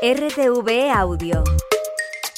[0.00, 1.42] RTV Audio.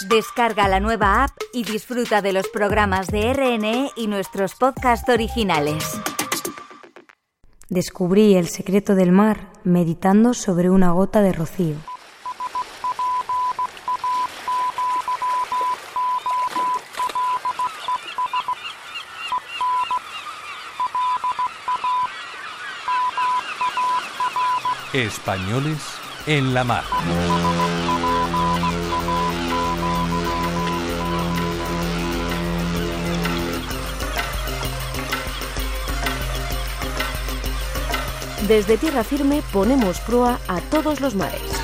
[0.09, 5.85] Descarga la nueva app y disfruta de los programas de RNE y nuestros podcasts originales.
[7.69, 11.77] Descubrí el secreto del mar meditando sobre una gota de rocío.
[24.95, 26.85] Españoles en la mar.
[38.47, 41.60] Desde tierra firme ponemos proa a todos los mares.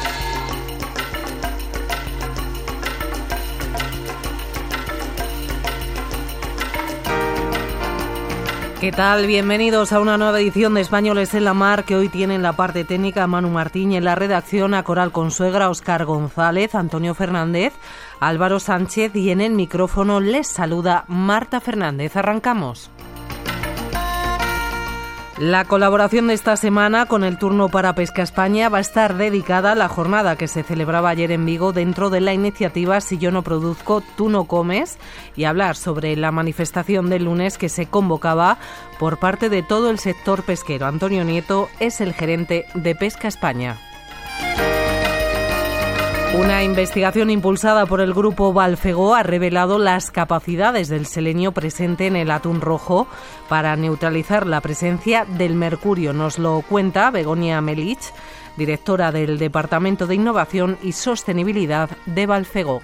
[8.81, 9.27] ¿Qué tal?
[9.27, 12.85] Bienvenidos a una nueva edición de Españoles en la Mar que hoy tienen la parte
[12.85, 17.73] técnica Manu Martín y en la redacción a Coral Consuegra, Oscar González, Antonio Fernández,
[18.21, 22.17] Álvaro Sánchez y en el micrófono les saluda Marta Fernández.
[22.17, 22.91] Arrancamos.
[25.39, 29.73] La colaboración de esta semana con el turno para Pesca España va a estar dedicada
[29.73, 33.31] a la jornada que se celebraba ayer en Vigo dentro de la iniciativa Si yo
[33.31, 34.99] no produzco, tú no comes
[35.37, 38.57] y hablar sobre la manifestación del lunes que se convocaba
[38.99, 40.87] por parte de todo el sector pesquero.
[40.87, 43.77] Antonio Nieto es el gerente de Pesca España.
[46.39, 52.15] Una investigación impulsada por el grupo Balfego ha revelado las capacidades del selenio presente en
[52.15, 53.07] el atún rojo
[53.49, 56.13] para neutralizar la presencia del mercurio.
[56.13, 58.13] Nos lo cuenta Begonia Melich,
[58.59, 62.83] directora del Departamento de Innovación y Sostenibilidad de Balfego.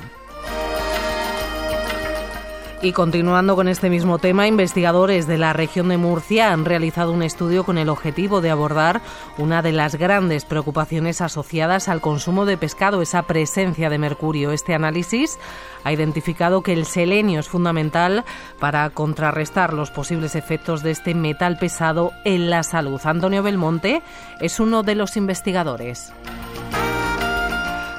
[2.85, 7.23] Y continuando con este mismo tema, investigadores de la región de Murcia han realizado un
[7.23, 9.01] estudio con el objetivo de abordar
[9.39, 14.51] una de las grandes preocupaciones asociadas al consumo de pescado, esa presencia de mercurio.
[14.51, 15.39] Este análisis
[15.85, 18.25] ha identificado que el selenio es fundamental
[18.59, 23.01] para contrarrestar los posibles efectos de este metal pesado en la salud.
[23.05, 24.03] Antonio Belmonte
[24.41, 26.13] es uno de los investigadores.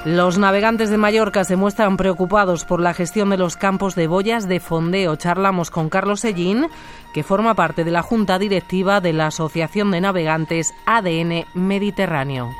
[0.04, 4.46] Los navegantes de Mallorca se muestran preocupados por la gestión de los campos de boyas
[4.46, 5.16] de fondeo.
[5.16, 6.66] Charlamos con Carlos Sellín,
[7.14, 12.50] que forma parte de la Junta Directiva de la Asociación de Navegantes ADN Mediterráneo.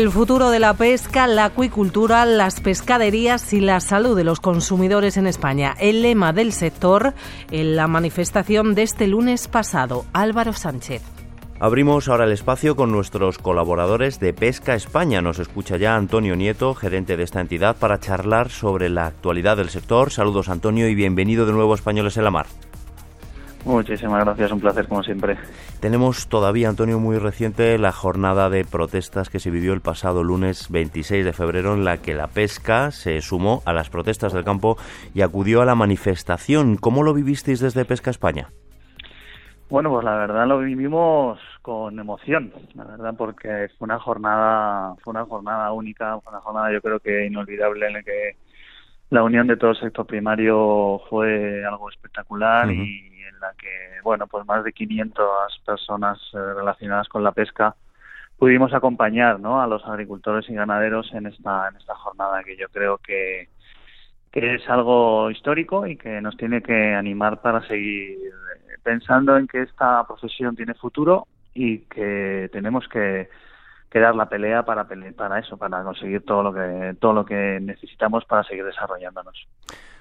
[0.00, 5.16] El futuro de la pesca, la acuicultura, las pescaderías y la salud de los consumidores
[5.16, 5.74] en España.
[5.80, 7.14] El lema del sector
[7.50, 10.04] en la manifestación de este lunes pasado.
[10.12, 11.02] Álvaro Sánchez.
[11.58, 15.22] Abrimos ahora el espacio con nuestros colaboradores de Pesca España.
[15.22, 19.70] Nos escucha ya Antonio Nieto, gerente de esta entidad, para charlar sobre la actualidad del
[19.70, 20.10] sector.
[20.10, 22.46] Saludos Antonio y bienvenido de nuevo a Españoles en la Mar.
[23.66, 25.36] Muchísimas gracias, un placer como siempre.
[25.80, 30.70] Tenemos todavía, Antonio, muy reciente la jornada de protestas que se vivió el pasado lunes
[30.70, 34.76] 26 de febrero en la que la pesca se sumó a las protestas del campo
[35.14, 36.76] y acudió a la manifestación.
[36.76, 38.50] ¿Cómo lo vivisteis desde Pesca España?
[39.68, 45.10] Bueno, pues la verdad lo vivimos con emoción, la verdad, porque fue una jornada, fue
[45.10, 48.36] una jornada única, fue una jornada yo creo que inolvidable en la que
[49.10, 54.26] la unión de todo el sector primario fue algo espectacular y en la que, bueno,
[54.26, 55.26] pues más de 500
[55.64, 57.74] personas eh, relacionadas con la pesca
[58.38, 59.62] pudimos acompañar, ¿no?
[59.62, 63.48] A los agricultores y ganaderos en esta en esta jornada que yo creo que
[64.30, 68.18] que es algo histórico y que nos tiene que animar para seguir
[68.82, 73.30] pensando en que esta profesión tiene futuro y que tenemos que,
[73.98, 78.24] dar la pelea para para eso, para conseguir todo lo que todo lo que necesitamos
[78.24, 79.46] para seguir desarrollándonos.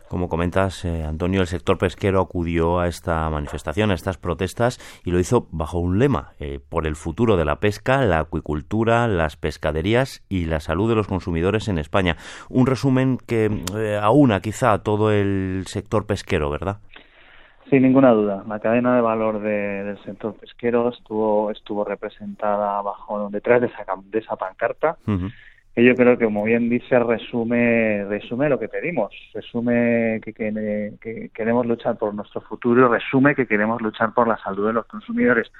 [0.07, 5.09] Como comentas, eh, Antonio, el sector pesquero acudió a esta manifestación, a estas protestas, y
[5.09, 9.36] lo hizo bajo un lema, eh, por el futuro de la pesca, la acuicultura, las
[9.36, 12.18] pescaderías y la salud de los consumidores en España.
[12.50, 16.77] Un resumen que eh, aúna quizá a todo el sector pesquero, ¿verdad?
[17.69, 23.62] Sin ninguna duda, la cadena de valor del sector pesquero estuvo estuvo representada bajo detrás
[23.62, 24.97] de esa, de esa pancarta
[25.75, 31.29] que yo creo que, como bien dice, resume resume lo que pedimos, resume que, que,
[31.33, 35.51] queremos luchar por nuestro futuro, resume que queremos luchar por la salud de los consumidores.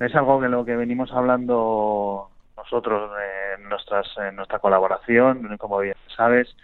[0.00, 3.10] Es algo que lo que venimos hablando nosotros
[3.58, 6.56] en, nuestras, en nuestra colaboración, como bien sabes,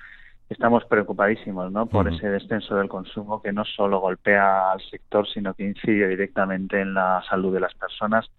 [0.52, 1.86] estamos preocupadísimos ¿no?
[1.86, 6.80] por ese descenso del consumo que no solo golpea al sector, sino que incide directamente
[6.80, 8.30] en la salud de las personas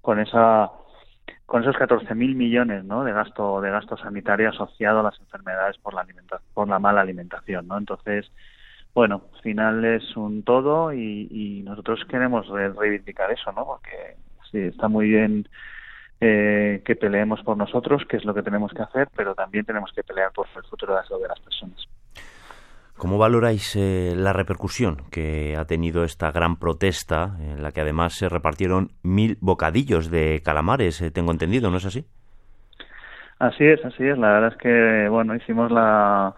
[0.00, 0.70] con esa
[1.46, 3.04] con esos 14.000 millones ¿no?
[3.04, 6.06] de gasto de gasto sanitario asociado a las enfermedades por la
[6.54, 8.30] por la mala alimentación no entonces
[8.94, 14.16] bueno al final es un todo y, y nosotros queremos reivindicar eso no porque
[14.50, 15.46] sí está muy bien
[16.20, 19.90] eh, que peleemos por nosotros, que es lo que tenemos que hacer, pero también tenemos
[19.94, 21.88] que pelear por el futuro de las, de las personas.
[23.00, 28.12] ¿Cómo valoráis eh, la repercusión que ha tenido esta gran protesta, en la que además
[28.12, 32.04] se repartieron mil bocadillos de calamares, eh, tengo entendido, ¿no es así?
[33.38, 34.18] Así es, así es.
[34.18, 36.34] La verdad es que, bueno, hicimos la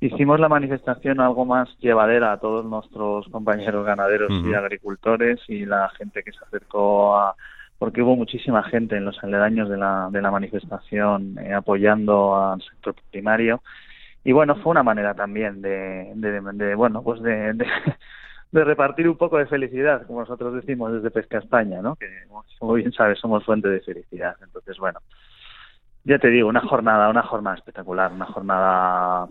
[0.00, 5.90] hicimos la manifestación algo más llevadera a todos nuestros compañeros ganaderos y agricultores y la
[5.90, 7.36] gente que se acercó a,
[7.80, 12.60] porque hubo muchísima gente en los aledaños de la, de la manifestación eh, apoyando al
[12.60, 13.62] sector primario.
[14.22, 17.54] Y bueno fue una manera también de, de, bueno pues de,
[18.52, 22.06] de, repartir un poco de felicidad como nosotros decimos desde Pesca España no que
[22.58, 24.36] como bien sabes somos fuente de felicidad.
[24.42, 25.00] Entonces bueno
[26.04, 29.26] ya te digo una jornada una jornada espectacular una jornada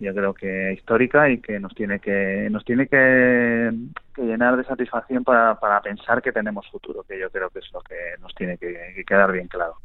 [0.00, 3.70] yo creo que histórica y que nos tiene que nos tiene que,
[4.16, 7.80] llenar de satisfacción para, para, pensar que tenemos futuro, que yo creo que es lo
[7.80, 9.76] que nos tiene que, quedar bien claro.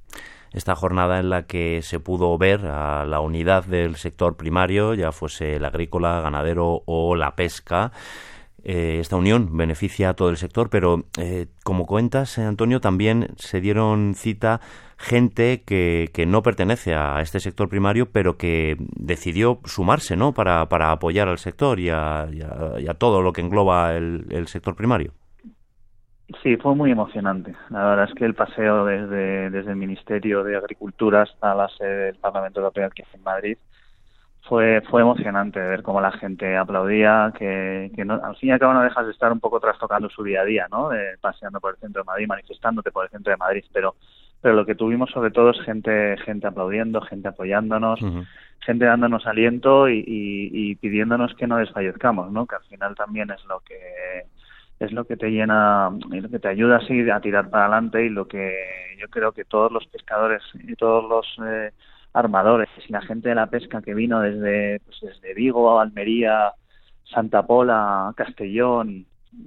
[0.52, 5.12] Esta jornada en la que se pudo ver a la unidad del sector primario, ya
[5.12, 7.92] fuese el agrícola, ganadero o la pesca,
[8.68, 13.28] eh, esta unión beneficia a todo el sector, pero eh, como cuentas, eh, Antonio, también
[13.36, 14.60] se dieron cita
[14.98, 20.34] gente que, que, no pertenece a este sector primario, pero que decidió sumarse ¿no?
[20.34, 22.28] para, para apoyar al sector y a,
[22.98, 25.12] todo lo que engloba el, el, sector primario.
[26.42, 27.54] Sí, fue muy emocionante.
[27.70, 32.06] La verdad es que el paseo desde, desde el Ministerio de Agricultura hasta la sede
[32.06, 33.58] del Parlamento Europeo aquí en Madrid
[34.48, 38.60] fue fue emocionante ver cómo la gente aplaudía, que, que no, al fin y al
[38.60, 40.90] cabo no dejas de estar un poco trastocando su día a día, ¿no?
[41.22, 43.96] paseando por el centro de Madrid, manifestándote por el centro de Madrid, pero
[44.42, 48.00] pero lo que tuvimos sobre todo es gente gente aplaudiendo, gente apoyándonos,
[48.60, 52.46] gente dándonos aliento y, y, pidiéndonos que no desfallezcamos, ¿no?
[52.46, 54.26] Que al final también es lo que
[54.80, 58.06] es lo que te llena y lo que te ayuda así a tirar para adelante
[58.06, 58.54] y lo que
[59.00, 61.72] yo creo que todos los pescadores y todos los eh,
[62.16, 66.54] armadores y la gente de la pesca que vino desde, pues desde Vigo, Almería,
[67.04, 69.06] Santa Pola, Castellón,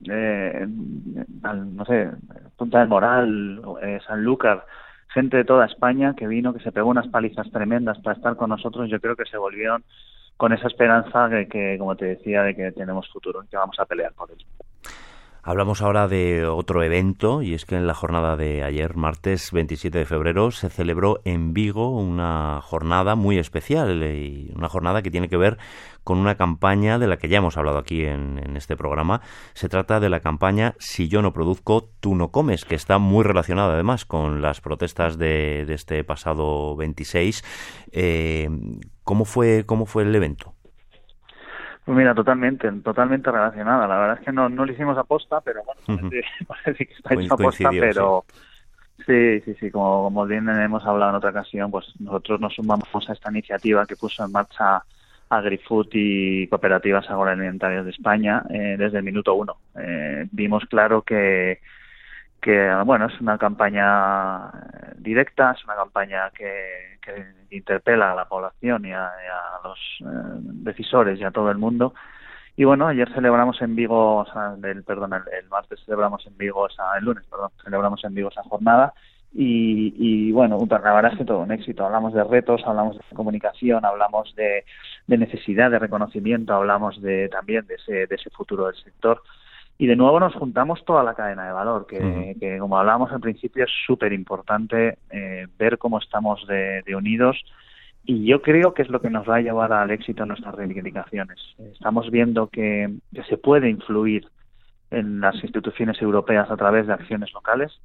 [0.09, 2.11] eh, no sé,
[2.57, 4.65] Punta del Moral, eh, Sanlúcar,
[5.09, 8.51] gente de toda España que vino, que se pegó unas palizas tremendas para estar con
[8.51, 9.83] nosotros, yo creo que se volvieron
[10.37, 13.79] con esa esperanza de que, como te decía, de que tenemos futuro y que vamos
[13.81, 14.39] a pelear por él.
[15.43, 19.99] Hablamos ahora de otro evento y es que en la jornada de ayer, martes 27
[19.99, 25.29] de febrero, se celebró en Vigo una jornada muy especial y una jornada que tiene
[25.29, 25.59] que ver
[26.05, 29.21] con una campaña de la que ya hemos hablado aquí en, este programa.
[29.55, 33.25] Se trata de la campaña Si yo no produzco, tú no comes, que está muy
[33.25, 37.45] relacionada además con las protestas de, este pasado 26.
[37.93, 38.49] Eh,
[39.05, 40.55] ¿cómo, fue, ¿Cómo fue el evento?
[41.89, 43.89] Pues mira, totalmente, totalmente relacionada.
[43.89, 46.11] La verdad es que no, no lo hicimos aposta, pero bueno,
[46.47, 48.27] parece, que está hecho aposta, pero
[49.07, 49.41] sí.
[49.41, 53.13] sí, sí, como, como bien hemos hablado en otra ocasión, pues nosotros nos sumamos a
[53.15, 54.83] esta iniciativa que puso en marcha
[55.31, 59.57] agrifood y cooperativas agroalimentarias de España eh, desde el minuto uno.
[60.31, 61.61] vimos claro que,
[62.41, 64.51] que, bueno, es una campaña
[64.97, 66.99] directa, es una campaña que,
[67.51, 69.11] interpela a la población y a,
[69.65, 69.79] los
[70.65, 71.95] decisores y a todo el mundo.
[72.57, 76.61] Y bueno, ayer celebramos en Vigo, o sea, el, perdón, el, martes celebramos en Vigo,
[76.61, 76.69] o
[76.99, 78.93] el lunes, perdón, celebramos en Vigo esa jornada
[79.33, 81.85] y, y bueno, la verdad es que todo un éxito.
[81.85, 84.65] Hablamos de retos, hablamos de comunicación, hablamos de,
[85.07, 89.23] necesidad de reconocimiento, hablamos de también de ese, de ese futuro del sector.
[89.79, 93.21] Y de nuevo nos juntamos toda la cadena de valor, que, que como hablábamos al
[93.21, 97.37] principio es súper importante eh, ver cómo estamos de, unidos
[98.05, 100.55] y yo creo que es lo que nos va a llevar al éxito en nuestras
[100.55, 101.39] reivindicaciones.
[101.73, 102.93] Estamos viendo que
[103.29, 104.27] se puede influir
[104.91, 107.79] en las instituciones europeas a través de acciones locales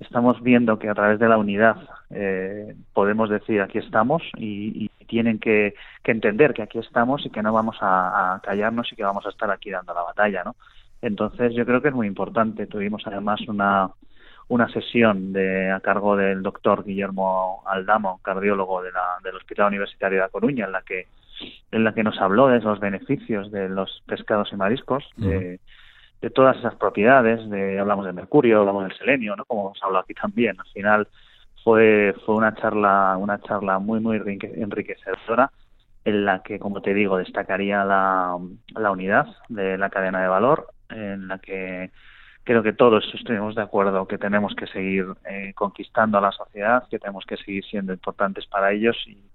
[0.00, 1.76] estamos viendo que a través de la unidad
[2.08, 7.52] eh, podemos decir aquí estamos y, tienen que, entender que aquí estamos y que no
[7.52, 10.54] vamos a, callarnos y que vamos a estar aquí dando la batalla, ¿no?
[11.02, 12.66] Entonces yo creo que es muy importante.
[12.66, 13.90] Tuvimos además una,
[14.48, 20.18] una sesión de, a cargo del doctor Guillermo Aldamo, cardiólogo de la, del Hospital Universitario
[20.18, 21.06] de La Coruña, en la que
[21.70, 25.58] en la que nos habló de los beneficios de los pescados y mariscos, de,
[26.20, 29.46] de todas esas propiedades, de, hablamos de mercurio, hablamos del selenio, ¿no?
[29.46, 30.60] Como hemos hablado aquí también.
[30.60, 31.08] Al final
[31.64, 35.50] fue, fue una charla, una charla muy, muy enriquecedora
[36.04, 38.36] en la que, como te digo, destacaría la,
[38.74, 41.90] la unidad de la cadena de valor, en la que
[42.44, 46.84] creo que todos estuvimos de acuerdo que tenemos que seguir eh, conquistando a la sociedad,
[46.90, 49.30] que tenemos que seguir siendo importantes para ellos y,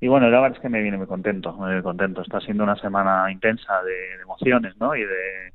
[0.00, 2.20] y bueno, la verdad es que me viene muy contento, muy contento.
[2.20, 4.94] Está siendo una semana intensa de emociones, ¿no?
[4.94, 5.52] Y de,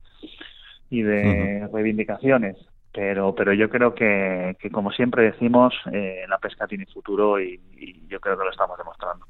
[0.89, 2.57] y de reivindicaciones.
[2.91, 7.59] Pero, pero yo creo que, que como siempre decimos, eh, la pesca tiene futuro y,
[8.07, 9.25] yo creo que lo estamos demostrando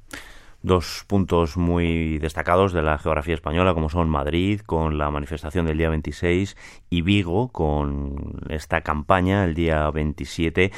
[0.64, 5.78] dos puntos muy destacados de la geografía española, como son Madrid, con la manifestación del
[5.78, 6.56] día 26,
[6.90, 10.72] y Vigo, con esta campaña el día 27.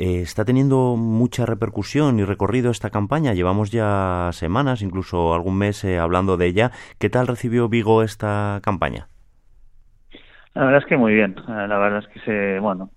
[0.00, 3.34] Eh, está teniendo mucha repercusión y recorrido esta campaña.
[3.34, 6.70] Llevamos ya semanas, incluso algún mes, eh, hablando de ella.
[7.00, 9.08] ¿Qué tal recibió Vigo esta campaña?
[10.54, 11.34] La verdad es que muy bien.
[11.36, 12.90] Eh, la verdad es que se, bueno,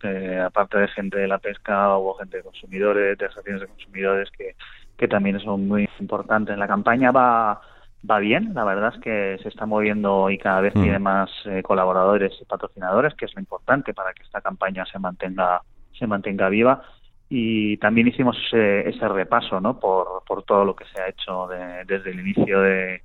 [0.46, 4.56] aparte de gente de la pesca, hubo gente de consumidores, de asociaciones de consumidores que,
[5.02, 6.56] que también son muy importantes.
[6.60, 7.60] La campaña va,
[8.08, 8.54] va bien.
[8.54, 11.02] La verdad es que se está moviendo y cada vez tiene mm.
[11.02, 15.64] más eh, colaboradores y patrocinadores, que es lo importante para que esta campaña se mantenga,
[15.98, 16.84] se mantenga viva.
[17.30, 19.80] Y también hicimos ese, ese repaso, ¿no?
[19.80, 21.48] Por, por todo lo que se ha hecho
[21.88, 23.02] desde el inicio de,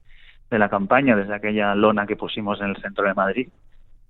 [0.51, 3.49] de la campaña, desde aquella lona que pusimos en el centro de Madrid,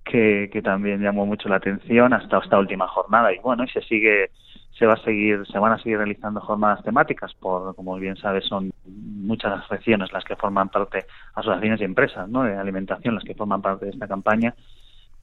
[0.03, 3.81] que, que también llamó mucho la atención hasta esta última jornada y bueno y se
[3.83, 4.31] sigue
[4.77, 8.45] se va a seguir se van a seguir realizando jornadas temáticas por como bien sabes
[8.45, 11.05] son muchas regiones las que forman parte
[11.35, 14.53] asociaciones y empresas no de alimentación las que forman parte de esta campaña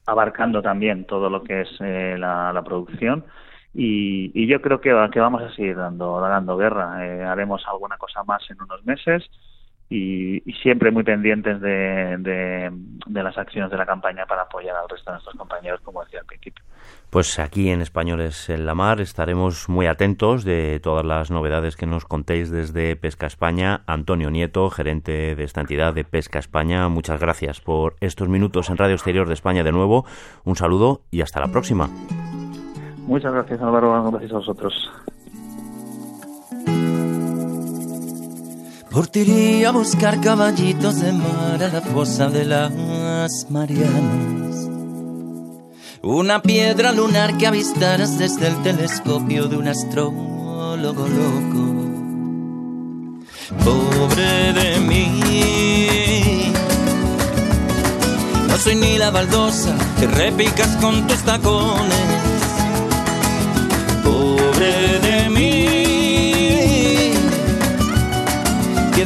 [0.05, 3.25] abarcando también todo lo que es eh, la, producción.
[3.73, 7.05] Y, y, yo creo que, que vamos a seguir dando dando guerra.
[7.05, 9.29] Eh, haremos alguna cosa más en unos meses
[9.89, 15.11] y, siempre muy pendientes de, de, las acciones de la campaña para apoyar al resto
[15.11, 16.63] de nuestros compañeros, como decía el principio.
[17.09, 21.85] Pues aquí en Españoles en la Mar estaremos muy atentos de todas las novedades que
[21.85, 23.81] nos contéis desde Pesca España.
[23.85, 28.77] Antonio Nieto, gerente de esta entidad de Pesca España, muchas gracias por estos minutos en
[28.77, 30.05] Radio Exterior de España de nuevo.
[30.43, 31.89] Un saludo y hasta la próxima.
[33.05, 34.91] Muchas gracias Álvaro, gracias a vosotros.
[38.95, 39.09] Por
[39.67, 44.69] a buscar caballitos de mar a la fosa de las Marianas.
[46.01, 51.65] Una piedra lunar que avistaras desde el telescopio de un astrólogo loco.
[53.65, 56.53] Pobre de mí.
[58.47, 62.14] No soy ni la baldosa que repicas con tus tacones.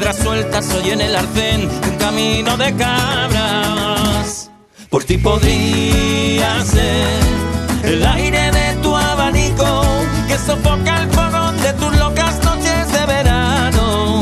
[0.09, 4.49] Piedras sueltas soy en el arcén un camino de cabras.
[4.89, 7.19] Por ti podría ser
[7.83, 9.83] el aire de tu abanico
[10.27, 14.21] que sofoca el fogón de tus locas noches de verano.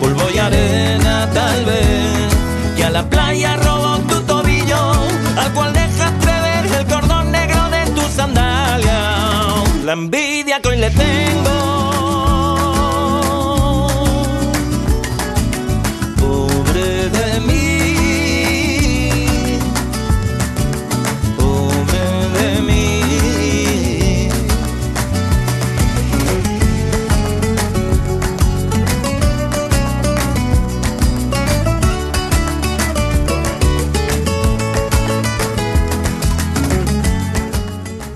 [0.00, 4.92] Polvo y arena tal vez que a la playa robó tu tobillo,
[5.38, 9.00] al cual dejaste ver el cordón negro de tu sandalia.
[9.84, 12.15] La envidia que hoy le tengo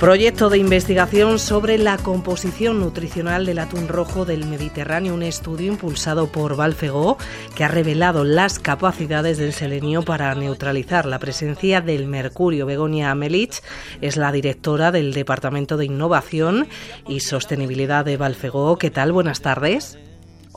[0.00, 6.28] Proyecto de investigación sobre la composición nutricional del atún rojo del Mediterráneo, un estudio impulsado
[6.28, 7.19] por Valfegó
[7.54, 12.64] que ha revelado las capacidades del selenio para neutralizar la presencia del mercurio.
[12.64, 13.61] Begonia Melich
[14.00, 16.66] es la directora del Departamento de Innovación
[17.07, 18.78] y Sostenibilidad de Valfegó.
[18.78, 19.12] ¿Qué tal?
[19.12, 19.99] Buenas tardes.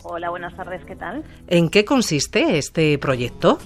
[0.03, 1.25] Hola, buenas tardes, ¿qué tal?
[1.47, 3.59] ¿En qué consiste este proyecto?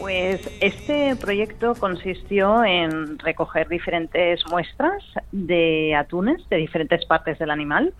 [0.00, 7.92] Pues este proyecto consistió en recoger diferentes muestras de atunes de diferentes partes del animal.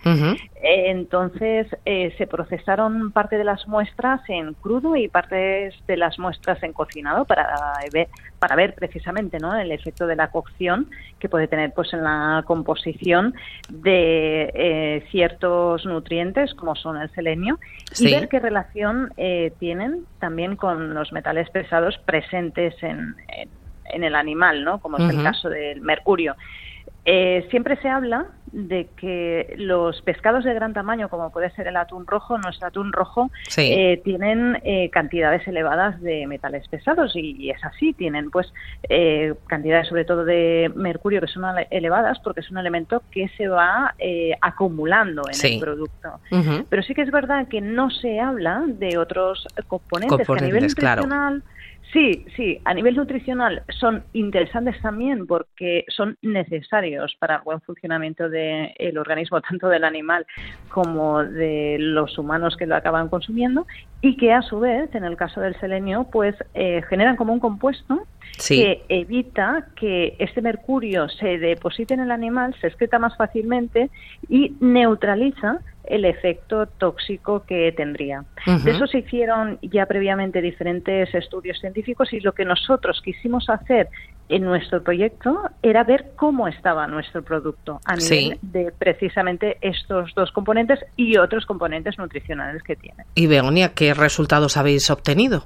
[0.62, 6.62] Entonces eh, se procesaron parte de las muestras en crudo y partes de las muestras
[6.62, 7.54] en cocinado para
[7.92, 8.09] ver,
[8.40, 9.54] para ver precisamente ¿no?
[9.54, 13.35] el efecto de la cocción que puede tener pues en la composición
[13.68, 17.61] de eh, ciertos nutrientes como son el selenio
[17.99, 23.14] y ver qué relación eh, tienen también con los metales pesados presentes en,
[23.92, 24.80] en, el animal, ¿no?
[24.80, 26.35] como es el caso del mercurio.
[27.04, 31.76] Eh, siempre se habla de que los pescados de gran tamaño, como puede ser el
[31.76, 37.64] atún rojo, nuestro atún rojo, eh, tienen eh, cantidades elevadas de metales pesados y, es
[37.64, 38.52] así, tienen pues
[39.47, 43.95] cantidades sobre todo de mercurio que son elevadas porque es un elemento que se va
[44.40, 46.21] acumulando en el producto.
[46.69, 50.62] Pero sí que es verdad que no se habla de otros componentes, que a nivel
[50.64, 51.45] nutricional
[51.92, 58.28] Sí, sí, a nivel nutricional son interesantes también porque son necesarios para el buen funcionamiento
[58.28, 60.25] del organismo, tanto del animal
[60.68, 63.66] como de los humanos que lo acaban consumiendo,
[64.02, 67.40] y que a su vez, en el caso del selenio, pues eh, generan como un
[67.40, 68.06] compuesto
[68.47, 73.91] que evita que este mercurio se deposite en el animal, se excreta más fácilmente
[74.29, 78.25] y neutraliza el efecto tóxico que tendría.
[78.47, 83.89] De eso se hicieron ya previamente diferentes estudios científicos y lo que nosotros quisimos hacer
[84.29, 90.31] en nuestro proyecto era ver cómo estaba nuestro producto a nivel de precisamente estos dos
[90.31, 93.05] componentes y otros componentes nutricionales que tiene.
[93.16, 95.44] Y Begonia, ¿qué resultados habéis obtenido?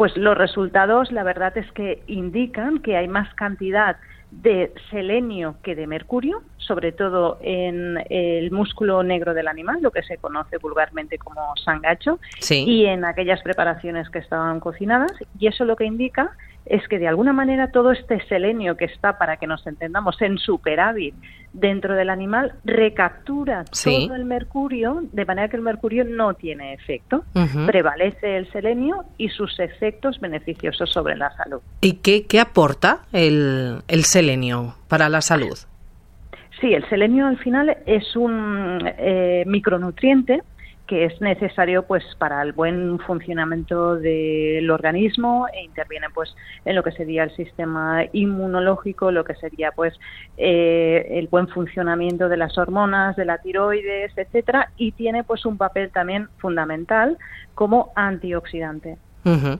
[0.00, 3.98] Pues los resultados, la verdad es que indican que hay más cantidad
[4.30, 10.02] de selenio que de mercurio, sobre todo en el músculo negro del animal, lo que
[10.02, 12.18] se conoce vulgarmente como sangacho,
[12.48, 15.12] y en aquellas preparaciones que estaban cocinadas.
[15.38, 16.32] Y eso lo que indica
[16.66, 20.38] es que de alguna manera todo este selenio que está, para que nos entendamos, en
[20.38, 21.14] superávit
[21.52, 27.24] dentro del animal, recaptura todo el mercurio, de manera que el mercurio no tiene efecto.
[27.66, 31.60] Prevalece el selenio y sus efectos beneficiosos sobre la salud.
[31.80, 35.58] ¿Y qué, qué aporta el, el selenio para la salud?
[36.60, 40.42] Sí, el selenio al final es un eh, micronutriente
[40.86, 46.82] que es necesario pues para el buen funcionamiento del organismo e interviene pues en lo
[46.82, 49.94] que sería el sistema inmunológico lo que sería pues
[50.36, 55.58] eh, el buen funcionamiento de las hormonas de la tiroides etcétera y tiene pues un
[55.58, 57.16] papel también fundamental
[57.54, 58.98] como antioxidante.
[59.22, 59.54] Mm,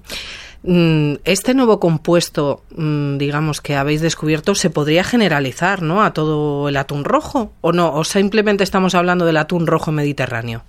[0.62, 6.03] este nuevo compuesto, mm, digamos, que habéis descubierto, se podría generalizar, ¿no?
[6.03, 7.94] A todo el atún rojo, ¿o no?
[7.94, 10.62] ¿O simplemente estamos hablando del atún rojo mediterráneo?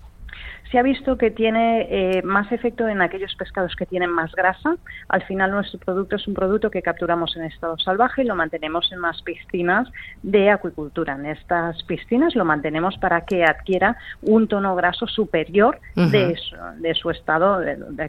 [0.71, 4.77] Se ha visto que tiene eh, más efecto en aquellos pescados que tienen más grasa.
[5.09, 8.89] Al final nuestro producto es un producto que capturamos en estado salvaje y lo mantenemos
[8.93, 9.89] en las piscinas
[10.23, 11.15] de acuicultura.
[11.15, 16.37] En estas piscinas lo mantenemos para que adquiera un tono graso superior de,
[16.93, 17.59] su, estado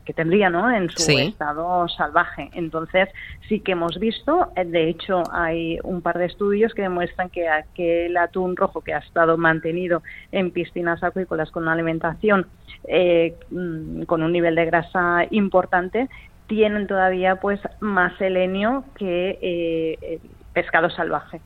[0.05, 0.71] que tendría ¿no?
[0.71, 2.49] en su estado salvaje.
[2.53, 3.09] Entonces
[3.49, 7.49] sí que hemos visto, eh, de hecho hay un par de estudios que demuestran que
[7.49, 12.47] aquel atún rojo que ha estado mantenido en piscinas acuícolas con una alimentación
[12.89, 16.09] eh, mm, con un nivel de grasa importante
[16.49, 20.19] tienen todavía pues más selenio que eh,
[20.53, 21.41] pescado salvaje.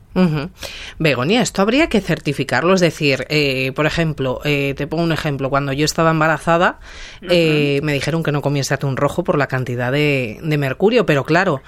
[0.98, 5.72] Begonia, esto habría que certificarlo, es decir, eh, por ejemplo, te pongo un ejemplo, cuando
[5.72, 6.80] yo estaba embarazada
[7.20, 11.62] me dijeron que no comiese atún rojo por la cantidad de, mercurio, pero claro,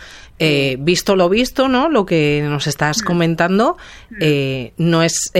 [0.80, 1.88] visto lo visto, ¿no?
[1.88, 3.76] Lo que nos estás comentando
[4.78, 5.30] no es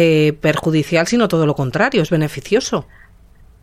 [0.41, 2.87] perjudicial, sino todo lo contrario, es beneficioso.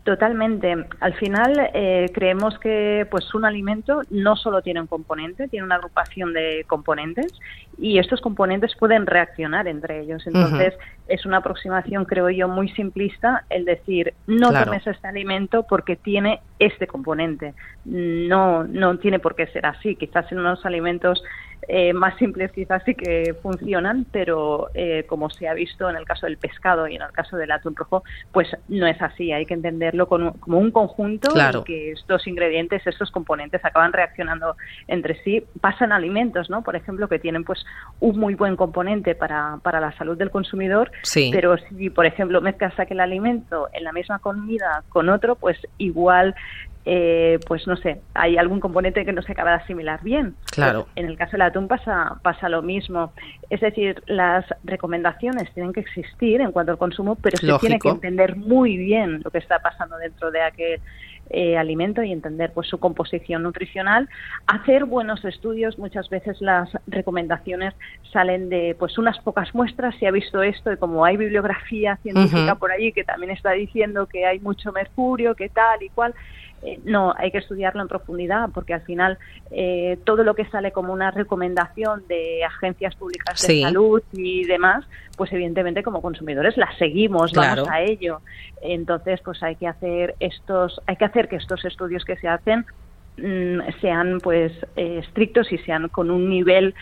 [0.06, 0.72] Totalmente.
[1.00, 5.74] Al final eh, creemos que pues un alimento no solo tiene un componente, tiene una
[5.74, 7.26] agrupación de componentes
[7.76, 10.24] y estos componentes pueden reaccionar entre ellos.
[10.24, 10.74] Entonces
[11.08, 16.38] es una aproximación, creo yo, muy simplista el decir no tomes este alimento porque tiene
[16.60, 17.54] este componente.
[17.84, 19.96] No, no tiene por qué ser así.
[19.96, 21.20] Quizás en unos alimentos
[21.68, 26.04] eh, más simples quizás sí que funcionan, pero eh, como se ha visto en el
[26.04, 29.32] caso del pescado y en el caso del atún rojo, pues no es así.
[29.32, 31.64] Hay que entenderlo como un conjunto claro.
[31.64, 35.44] que estos ingredientes, estos componentes acaban reaccionando entre sí.
[35.60, 36.62] Pasan alimentos, ¿no?
[36.62, 37.64] Por ejemplo, que tienen pues
[38.00, 41.30] un muy buen componente para, para la salud del consumidor, sí.
[41.32, 46.34] pero si, por ejemplo, mezclas aquel alimento en la misma comida con otro, pues igual
[46.88, 50.36] eh, pues no sé, hay algún componente que no se acaba de asimilar bien.
[50.52, 50.84] Claro.
[50.84, 53.12] Pues en el caso del atún pasa, pasa lo mismo.
[53.50, 57.88] Es decir, las recomendaciones tienen que existir en cuanto al consumo, pero se tiene que
[57.88, 60.80] entender muy bien lo que está pasando dentro de aquel
[61.30, 64.08] eh, alimento y entender pues su composición nutricional,
[64.46, 65.76] hacer buenos estudios.
[65.80, 67.74] Muchas veces las recomendaciones
[68.12, 69.96] salen de pues unas pocas muestras.
[69.98, 74.06] Se ha visto esto y como hay bibliografía científica por allí que también está diciendo
[74.06, 76.14] que hay mucho mercurio, que tal y cual.
[76.62, 79.18] Eh, no, hay que estudiarlo en profundidad porque al final
[79.50, 84.84] eh, todo lo que sale como una recomendación de agencias públicas de salud y demás,
[85.16, 88.20] pues evidentemente como consumidores las seguimos, vamos a ello.
[88.62, 92.64] Entonces, pues hay que hacer estos, hay que hacer que estos estudios que se hacen
[93.18, 96.74] mm, sean pues eh, estrictos y sean con un nivel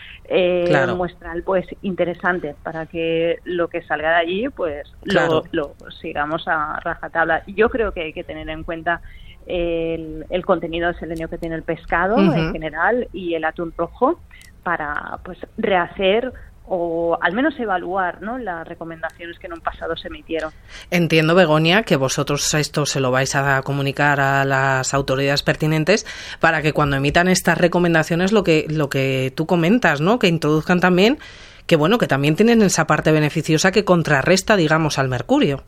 [0.95, 6.79] muestral pues interesante para que lo que salga de allí pues lo, lo sigamos a
[6.79, 7.43] rajatabla.
[7.45, 9.01] Yo creo que hay que tener en cuenta
[9.47, 14.19] el, contenido de selenio que tiene el pescado en general y el atún rojo
[14.63, 16.33] para pues rehacer
[16.67, 18.37] o al menos evaluar ¿no?
[18.37, 20.51] las recomendaciones que en un pasado se emitieron.
[20.89, 26.05] Entiendo, Begonia, que vosotros esto se lo vais a comunicar a las autoridades pertinentes
[26.39, 30.17] para que cuando emitan estas recomendaciones lo que, lo que tú comentas, ¿no?
[30.17, 31.19] que introduzcan también
[31.67, 35.63] que bueno, que también tienen esa parte beneficiosa que contrarresta, digamos, al mercurio.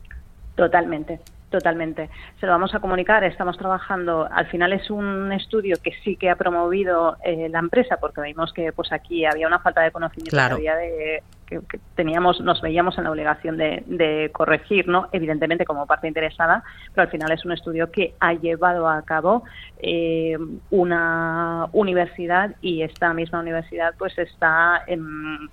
[0.58, 2.10] Totalmente, Totalmente.
[2.40, 3.24] Se lo vamos a comunicar.
[3.24, 4.28] Estamos trabajando.
[4.30, 8.52] Al final es un estudio que sí que ha promovido eh, la empresa, porque vimos
[8.52, 11.60] que pues aquí había una falta de conocimiento de, que,
[11.94, 15.08] teníamos, nos veíamos en la obligación de, corregir, ¿no?
[15.12, 16.62] Evidentemente como parte interesada,
[16.94, 19.44] pero al final es un estudio que ha llevado a cabo
[19.78, 20.36] eh,
[20.70, 25.48] una universidad y esta misma universidad pues está en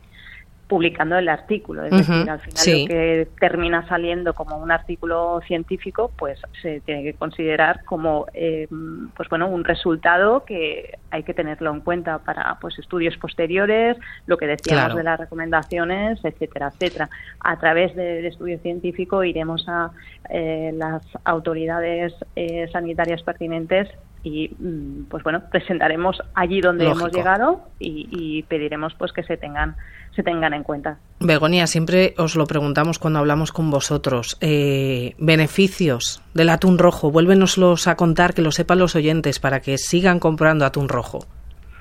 [0.67, 1.83] publicando el artículo.
[1.85, 7.03] Es decir, al final lo que termina saliendo como un artículo científico, pues se tiene
[7.03, 8.67] que considerar como, eh,
[9.15, 14.37] pues bueno, un resultado que hay que tenerlo en cuenta para, pues, estudios posteriores, lo
[14.37, 17.09] que decíamos de las recomendaciones, etcétera, etcétera.
[17.39, 19.91] A través del estudio científico iremos a
[20.29, 23.89] eh, las autoridades eh, sanitarias pertinentes
[24.23, 29.37] y mm, pues bueno presentaremos allí donde hemos llegado y, y, pediremos pues que se
[29.37, 29.75] tengan
[30.15, 30.97] se tengan en cuenta.
[31.19, 34.37] Begonia, siempre os lo preguntamos cuando hablamos con vosotros.
[34.41, 39.77] Eh, beneficios del atún rojo, vuélvenoslos a contar, que lo sepan los oyentes, para que
[39.77, 41.25] sigan comprando atún rojo.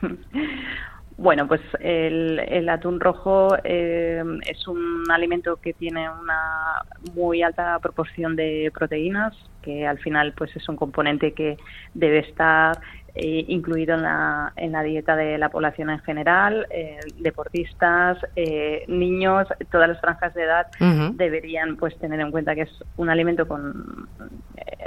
[1.16, 6.82] Bueno, pues el, atún rojo eh, es un alimento que tiene una
[7.14, 11.56] muy alta proporción de proteínas, que al final pues es un componente que
[11.94, 12.80] debe estar
[13.16, 18.84] eh, incluido en la, en la dieta de la población en general, eh, deportistas, eh,
[18.88, 20.66] niños, todas las franjas de edad
[21.12, 24.08] deberían pues tener en cuenta que es un alimento con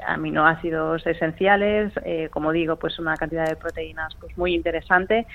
[0.05, 1.93] aminoácidos esenciales,
[2.31, 5.25] como digo, pues una cantidad de proteínas pues muy interesante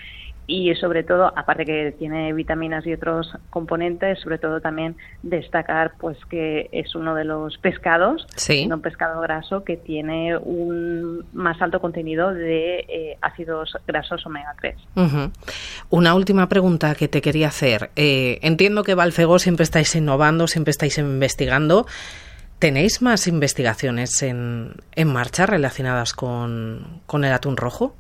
[0.47, 6.19] y sobre todo, aparte que tiene vitaminas y otros componentes, sobre todo también destacar pues
[6.29, 8.27] que es uno de los pescados,
[8.71, 14.77] un pescado graso que tiene un más alto contenido de eh, ácidos grasos omega 3.
[15.91, 17.91] Una última pregunta que te quería hacer.
[17.95, 21.87] Eh, entiendo que Valfego siempre estáis innovando, siempre estáis investigando.
[22.59, 27.97] ¿Tenéis más investigaciones en, en marcha relacionadas con, con el atún rojo?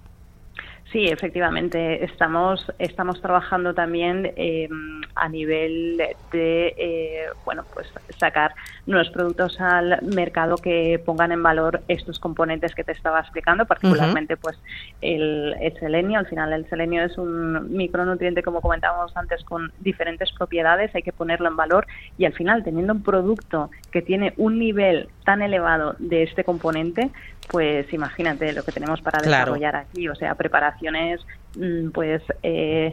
[0.92, 2.04] Sí, efectivamente.
[2.04, 4.68] Estamos, estamos trabajando también eh,
[5.14, 11.80] a nivel de, eh, bueno, pues sacar nuevos productos al mercado que pongan en valor
[11.88, 14.58] estos componentes que te estaba explicando, particularmente pues
[15.00, 16.18] el, selenio.
[16.18, 20.94] Al final el selenio es un micronutriente, como comentábamos antes, con diferentes propiedades.
[20.94, 21.86] Hay que ponerlo en valor
[22.18, 27.10] y al final teniendo un producto que tiene un nivel tan elevado de este componente,
[27.48, 31.20] pues imagínate lo que tenemos para desarrollar aquí, o sea, preparaciones,
[31.56, 32.92] mm, pues eh,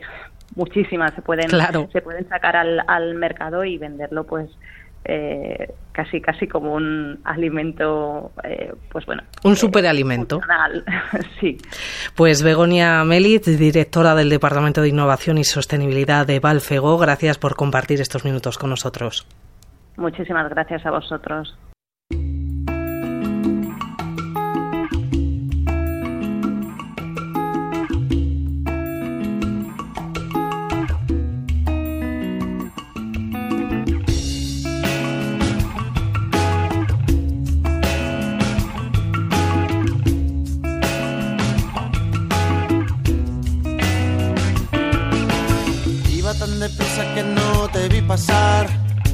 [0.56, 1.50] muchísimas se pueden
[1.92, 4.50] se pueden sacar al, al mercado y venderlo, pues
[5.06, 9.24] eh, casi casi como un alimento, eh, pues bueno.
[9.44, 10.40] Un superalimento.
[11.40, 11.58] sí.
[12.16, 18.02] Pues Begonia Melit, directora del Departamento de Innovación y Sostenibilidad de Valfego, gracias por compartir
[18.02, 19.28] estos minutos con nosotros.
[19.98, 21.58] Muchísimas gracias a vosotros.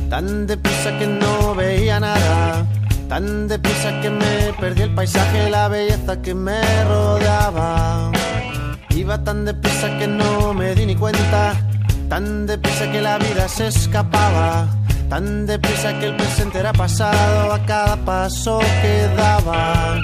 [0.09, 2.65] Tan deprisa que no veía nada,
[3.09, 8.11] tan deprisa que me perdí el paisaje, la belleza que me rodeaba.
[8.91, 11.55] Iba tan deprisa que no me di ni cuenta,
[12.07, 14.67] tan deprisa que la vida se escapaba,
[15.09, 19.99] tan deprisa que el presente era pasado a cada paso que daba.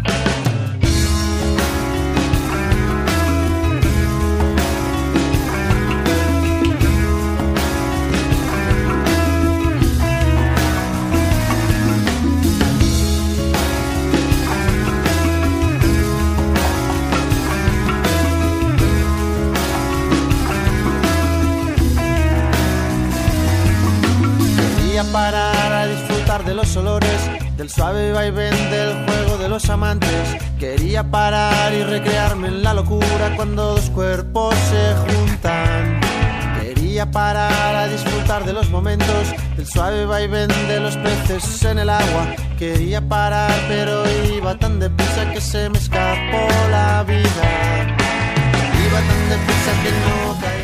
[25.12, 27.20] Parar a disfrutar de los olores,
[27.58, 30.38] del suave vaivén del juego de los amantes.
[30.60, 36.00] Quería parar y recrearme en la locura cuando dos cuerpos se juntan.
[36.62, 41.90] Quería parar a disfrutar de los momentos, del suave vaivén de los peces en el
[41.90, 42.28] agua.
[42.58, 47.44] Quería parar, pero iba tan deprisa que se me escapó la vida.
[48.88, 50.61] Iba tan deprisa que no caí.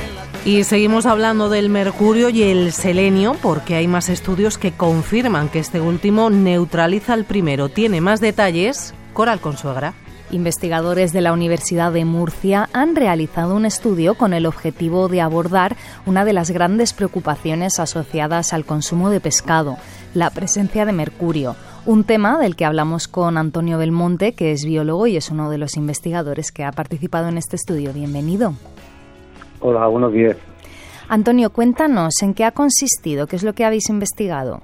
[0.47, 5.60] Y seguimos hablando del mercurio y el selenio porque hay más estudios que confirman que
[5.60, 7.67] este último neutraliza al primero.
[7.67, 9.93] Tiene más detalles Coral Consuegra.
[10.31, 15.75] Investigadores de la Universidad de Murcia han realizado un estudio con el objetivo de abordar
[16.05, 19.75] una de las grandes preocupaciones asociadas al consumo de pescado,
[20.13, 25.07] la presencia de mercurio, un tema del que hablamos con Antonio Belmonte, que es biólogo
[25.07, 27.91] y es uno de los investigadores que ha participado en este estudio.
[27.91, 28.53] Bienvenido.
[29.59, 30.37] Hola, buenos días.
[31.09, 34.61] Antonio, cuéntanos en qué ha consistido, qué es lo que habéis investigado.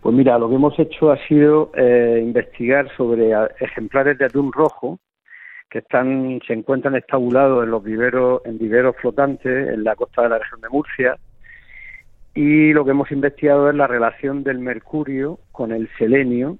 [0.00, 4.98] Pues mira, lo que hemos hecho ha sido eh, investigar sobre ejemplares de atún rojo
[5.70, 10.30] que están se encuentran estabulados en los viveros en viveros flotantes en la costa de
[10.30, 11.18] la región de Murcia
[12.34, 16.56] y lo que hemos investigado es la relación del mercurio con el selenio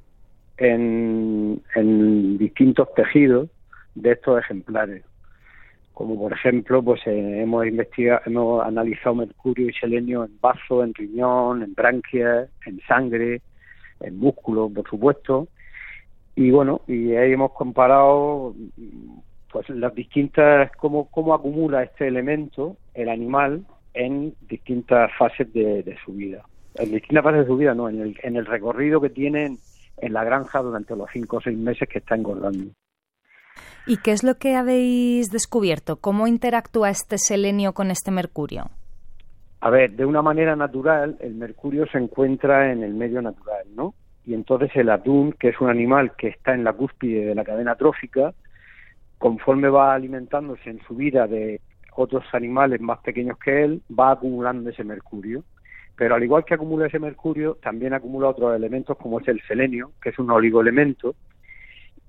[0.58, 3.48] en, en distintos tejidos
[3.94, 5.04] de estos ejemplares
[5.98, 10.94] como por ejemplo, pues eh, hemos investigado, hemos analizado mercurio y selenio en vaso, en
[10.94, 13.42] riñón, en branquias, en sangre,
[13.98, 15.48] en músculo, por supuesto,
[16.36, 18.54] y bueno, y ahí hemos comparado
[19.50, 26.12] pues las distintas cómo, cómo acumula este elemento el animal en distintas fases de, su
[26.12, 26.44] vida.
[26.76, 29.58] En distintas fases de su vida, no, en el, en el recorrido que tienen
[29.96, 32.70] en la granja durante los cinco o seis meses que está engordando.
[33.88, 35.96] ¿Y qué es lo que habéis descubierto?
[35.96, 38.66] ¿Cómo interactúa este selenio con este mercurio?
[39.60, 43.94] A ver, de una manera natural, el mercurio se encuentra en el medio natural, ¿no?
[44.26, 47.44] Y entonces el atún, que es un animal que está en la cúspide de la
[47.44, 48.34] cadena trófica,
[49.16, 51.62] conforme va alimentándose en su vida de
[51.96, 55.44] otros animales más pequeños que él, va acumulando ese mercurio.
[55.96, 59.92] Pero al igual que acumula ese mercurio, también acumula otros elementos como es el selenio,
[60.02, 61.16] que es un oligoelemento,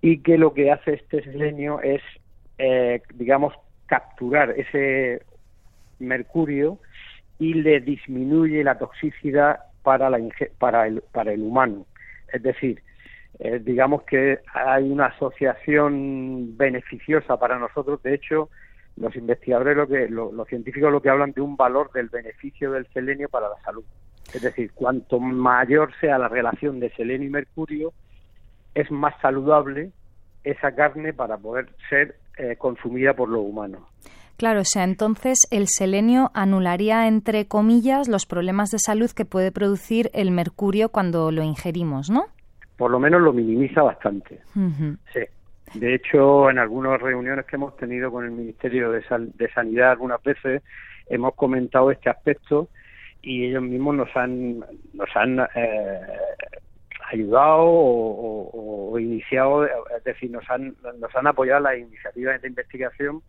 [0.01, 2.01] y que lo que hace este selenio es,
[2.57, 3.53] eh, digamos,
[3.85, 5.21] capturar ese
[5.99, 6.79] mercurio
[7.37, 10.19] y le disminuye la toxicidad para, la
[10.57, 11.85] para, el, para el humano.
[12.31, 12.81] Es decir,
[13.39, 18.01] eh, digamos que hay una asociación beneficiosa para nosotros.
[18.03, 18.49] De hecho,
[18.97, 22.87] los investigadores, lo que, los científicos lo que hablan de un valor del beneficio del
[22.87, 23.83] selenio para la salud.
[24.33, 27.93] Es decir, cuanto mayor sea la relación de selenio y mercurio,
[28.75, 29.91] es más saludable
[30.43, 33.81] esa carne para poder ser eh, consumida por los humanos.
[34.37, 39.51] Claro, o sea, entonces el selenio anularía, entre comillas, los problemas de salud que puede
[39.51, 42.27] producir el mercurio cuando lo ingerimos, ¿no?
[42.77, 44.39] Por lo menos lo minimiza bastante.
[45.13, 45.19] Sí.
[45.73, 49.03] De hecho, en algunas reuniones que hemos tenido con el Ministerio de,
[49.35, 50.63] de Sanidad algunas veces
[51.09, 52.69] hemos comentado este aspecto
[53.21, 54.59] y ellos mismos nos han
[54.93, 55.99] nos han eh,
[57.11, 58.38] ayudado o,
[59.19, 63.21] iniciado, es decir, nos han, nos han apoyado las iniciativas de investigación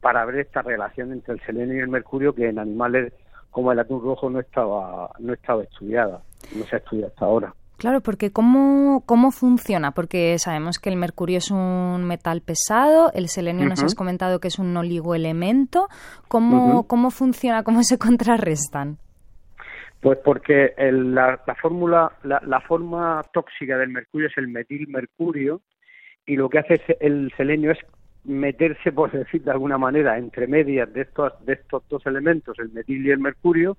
[0.00, 3.12] para ver esta relación entre el selenio y el mercurio que en animales
[3.50, 6.20] como el atún rojo no estaba no estaba estudiada,
[6.54, 7.54] no se ha estudiado hasta ahora.
[7.78, 9.92] Claro, porque ¿cómo, ¿cómo funciona?
[9.92, 14.48] Porque sabemos que el mercurio es un metal pesado, el selenio nos has comentado que
[14.48, 15.88] es un oligoelemento.
[16.26, 17.62] ¿Cómo, ¿Cómo funciona?
[17.62, 18.98] ¿Cómo se contrarrestan?
[20.00, 25.60] Pues porque la, fórmula, la, forma tóxica del mercurio es el metilmercurio
[26.24, 27.78] y lo que hace el selenio es
[28.24, 32.70] meterse, por decir de alguna manera, entre medias de estos, de estos dos elementos, el
[32.70, 33.76] metil y el mercurio,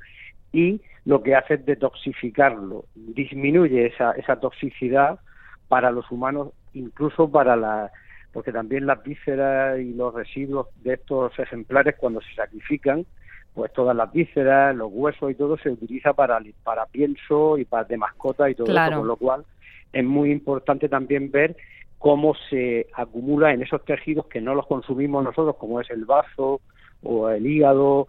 [0.52, 5.20] y lo que hace es detoxificarlo, disminuye esa, esa toxicidad
[5.68, 7.92] para los humanos, incluso para la,
[8.34, 13.06] porque también las vísceras y los residuos de estos ejemplares cuando se sacrifican
[13.60, 17.84] pues todas las vísceras, los huesos y todo se utiliza para, para pienso y para
[17.84, 19.44] de mascota y todo eso, con lo cual
[19.92, 21.58] es muy importante también ver
[21.98, 26.62] cómo se acumula en esos tejidos que no los consumimos nosotros, como es el vaso
[27.04, 28.08] o el hígado,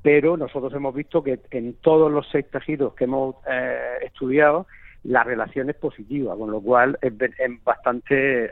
[0.00, 4.66] pero nosotros hemos visto que en todos los seis tejidos que hemos eh, estudiado
[5.04, 8.50] la relación es positiva, con lo cual es, es bastante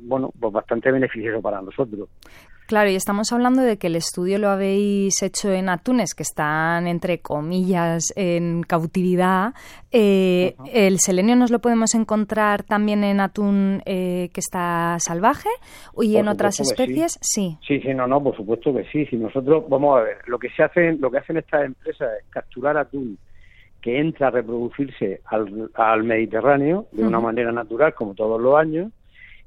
[0.00, 2.10] bueno, pues bastante beneficioso para nosotros.
[2.68, 6.86] Claro, y estamos hablando de que el estudio lo habéis hecho en atunes que están,
[6.86, 9.54] entre comillas, en cautividad.
[9.90, 15.48] Eh, ¿El selenio nos lo podemos encontrar también en atún eh, que está salvaje
[16.02, 17.18] y en otras especies?
[17.22, 17.56] Sí.
[17.66, 17.80] sí.
[17.80, 17.94] sí.
[17.94, 19.06] no, no, por supuesto que sí.
[19.06, 22.26] Si nosotros, vamos a ver, lo que se hace, lo que hacen estas empresas es
[22.28, 23.16] capturar atún
[23.80, 28.92] que entra a reproducirse al, Mediterráneo de una manera natural, como todos los años,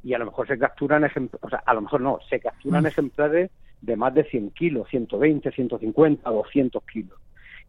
[0.03, 2.83] y a lo mejor se capturan ejemplares, o sea, a lo mejor no, se capturan
[2.83, 2.87] mm.
[2.87, 7.19] ejemplares de más de 100 kilos, 120, 150, 200 kilos.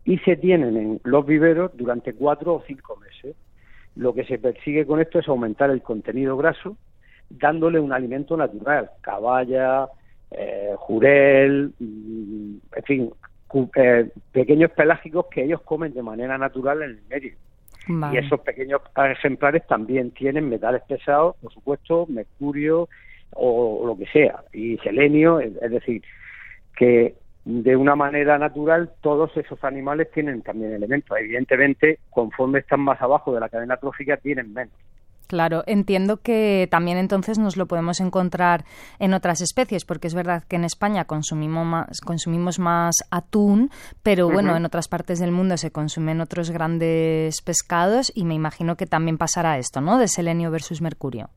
[0.05, 3.37] Y se tienen en los viveros durante cuatro o cinco meses.
[3.95, 6.77] Lo que se persigue con esto es aumentar el contenido graso,
[7.31, 9.89] dándole un alimento natural, caballa,
[10.31, 13.11] eh, jurel, mm, en fin,
[13.77, 17.35] eh, pequeños pelágicos que ellos comen de manera natural en el medio.
[17.89, 22.89] Y esos pequeños ejemplares también tienen metales pesados, por supuesto, mercurio
[23.33, 26.03] o, lo que sea, y selenio, es, decir,
[26.77, 27.15] que
[27.45, 31.17] de una manera natural todos esos animales tienen también elementos.
[31.19, 34.75] Evidentemente, conforme están más abajo de la cadena trófica, tienen menos.
[35.33, 38.65] Claro, entiendo que también entonces nos lo podemos encontrar
[38.99, 43.71] en otras especies, porque es verdad que en España consumimos más, consumimos más atún,
[44.03, 48.77] pero bueno, en otras partes del mundo se consumen otros grandes pescados y me imagino
[48.77, 49.97] que también pasará esto, ¿no?
[49.97, 51.31] De selenio versus mercurio.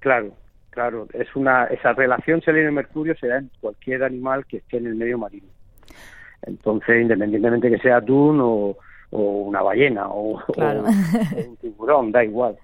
[0.00, 0.32] Claro,
[0.70, 4.96] claro, es una esa relación selenio-mercurio se da en cualquier animal que esté en el
[4.96, 5.46] medio marino.
[6.42, 8.76] Entonces, independientemente que sea atún o,
[9.12, 12.58] una ballena o un tiburón, da igual.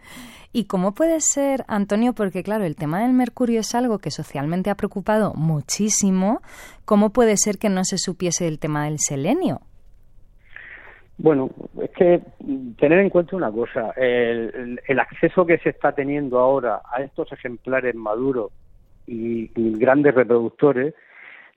[0.57, 2.12] ¿Y cómo puede ser, Antonio?
[2.12, 6.43] Porque claro, el tema del mercurio es algo que socialmente ha preocupado muchísimo.
[6.85, 9.62] ¿Cómo puede ser que no se supiese el tema del selenio?
[11.19, 11.51] Bueno,
[11.83, 12.23] es que
[12.79, 17.97] tener en cuenta una cosa, el, acceso que se está teniendo ahora a estos ejemplares
[17.97, 18.53] maduros
[19.09, 20.95] y, grandes reproductores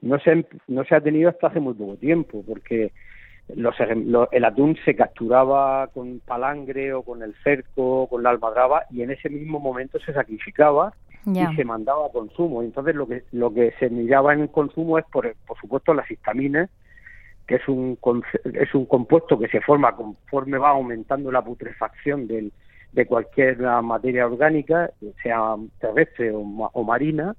[0.02, 2.94] no se, no se ha tenido hasta hace muy poco tiempo, porque
[3.56, 3.76] los,
[4.32, 9.02] el atún se capturaba con palangre o con el cerco o con la almadraba y
[9.02, 10.94] en ese mismo momento se sacrificaba
[11.26, 12.62] y se mandaba a consumo.
[12.62, 16.10] Entonces lo que lo que se miraba en el consumo es por, por supuesto las
[16.10, 16.70] histaminas,
[17.48, 17.98] que es un
[18.54, 22.52] es un compuesto que se forma conforme va aumentando la putrefacción del,
[22.92, 27.36] de cualquier materia orgánica, sea terrestre o marina,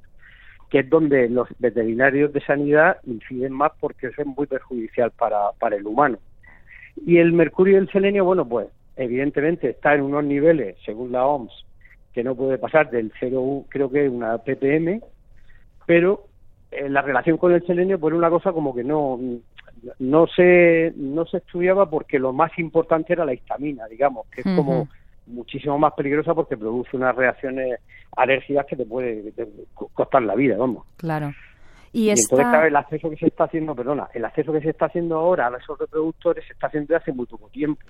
[0.70, 5.52] que es donde los veterinarios de sanidad inciden más porque eso es muy perjudicial para,
[5.58, 6.18] para el humano.
[7.06, 11.24] Y el mercurio y el selenio, bueno, pues evidentemente está en unos niveles, según la
[11.24, 11.52] OMS,
[12.12, 15.00] que no puede pasar del 0, creo que una ppm,
[15.86, 16.24] pero
[16.70, 19.18] en la relación con el selenio, pues una cosa como que no,
[19.98, 24.46] no se, no se estudiaba porque lo más importante era la histamina, digamos, que es
[24.56, 24.88] como
[25.28, 27.80] muchísimo más peligrosa porque produce unas reacciones
[28.16, 29.32] alérgicas que te puede
[29.94, 30.86] costar la vida, vamos.
[30.96, 31.32] Claro.
[31.92, 34.86] Y, entonces, claro, el acceso que se está haciendo, perdona, el acceso que se está
[34.86, 37.80] haciendo ahora a esos reproductores se está haciendo desde hace muy poco tiempo.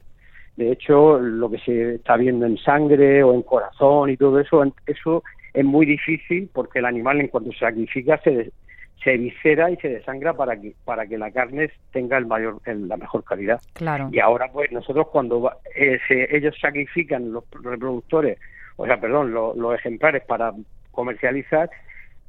[0.57, 4.62] De hecho, lo que se está viendo en sangre o en corazón y todo eso,
[4.87, 5.22] eso
[5.53, 8.53] es muy difícil porque el animal en cuanto se sacrifica se,
[9.02, 12.96] se viscera y se desangra para que para que la carne tenga el mayor la
[12.96, 13.61] mejor calidad.
[13.74, 14.08] Claro.
[14.12, 15.98] Y ahora pues nosotros cuando eh,
[16.30, 18.38] ellos sacrifican los reproductores
[18.76, 20.52] o sea perdón los ejemplares para
[20.90, 21.70] comercializar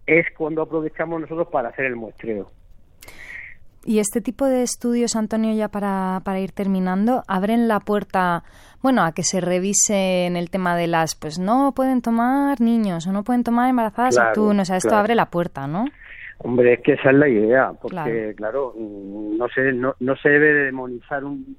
[0.06, 2.52] es cuando aprovechamos nosotros para hacer el muestreo.
[3.86, 8.44] Y este tipo de estudios, Antonio, ya para, para ir terminando, abren la puerta,
[8.82, 13.08] bueno, a que se revise en el tema de las, pues no pueden tomar niños
[13.08, 15.86] o no pueden tomar embarazadas claro, tú, o sea, esto abre la puerta, ¿no?
[16.42, 20.66] Hombre, es que esa es la idea, porque claro, no, se, no, no se debe
[20.66, 21.58] demonizar un,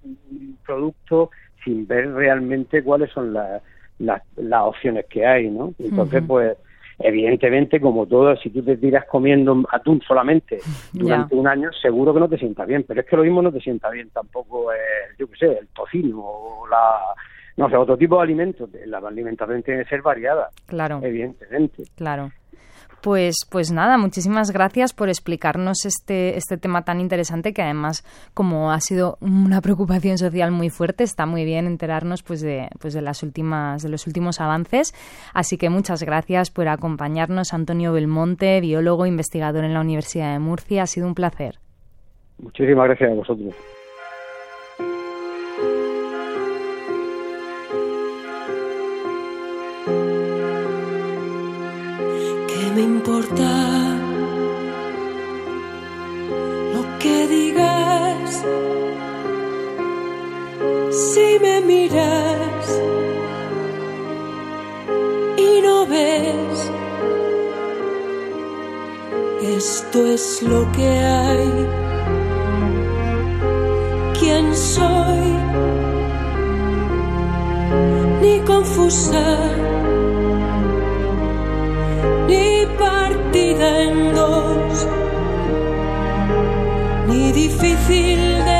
[0.65, 1.31] producto
[1.63, 3.63] sin ver realmente cuáles son las,
[3.99, 4.23] las,
[4.63, 5.75] opciones que hay, ¿no?
[5.79, 6.57] Entonces, pues,
[6.99, 10.61] evidentemente, como todo, si tú te tiras comiendo atún solamente
[10.95, 13.53] durante un año, seguro que no te sienta bien, pero es que lo mismo no
[13.53, 14.79] te sienta bien tampoco, eh,
[15.19, 17.01] yo qué sé, el tocino o la...
[17.59, 18.71] No sé, otro tipo de alimentos.
[18.87, 20.49] La alimentación tiene que ser variada.
[20.65, 21.01] Claro.
[21.03, 21.83] Evidentemente.
[21.95, 22.31] Claro.
[23.03, 28.73] Pues, pues nada, muchísimas gracias por explicarnos este, este tema tan interesante que además, como
[28.73, 33.01] ha sido una preocupación social muy fuerte, está muy bien enterarnos pues de, pues de
[33.01, 34.93] las últimas, de los últimos avances.
[35.33, 40.83] Así que muchas gracias por acompañarnos, Antonio Belmonte, biólogo, investigador en la Universidad de Murcia.
[40.83, 41.59] Ha sido un placer.
[42.39, 43.55] Muchísimas gracias a vosotros.
[61.21, 62.67] Si me miras
[65.37, 66.71] y no ves,
[69.59, 71.51] esto es lo que hay.
[74.19, 75.27] ¿Quién soy?
[78.23, 79.27] Ni confusa,
[82.29, 84.89] ni partida en dos,
[87.09, 88.60] ni difícil de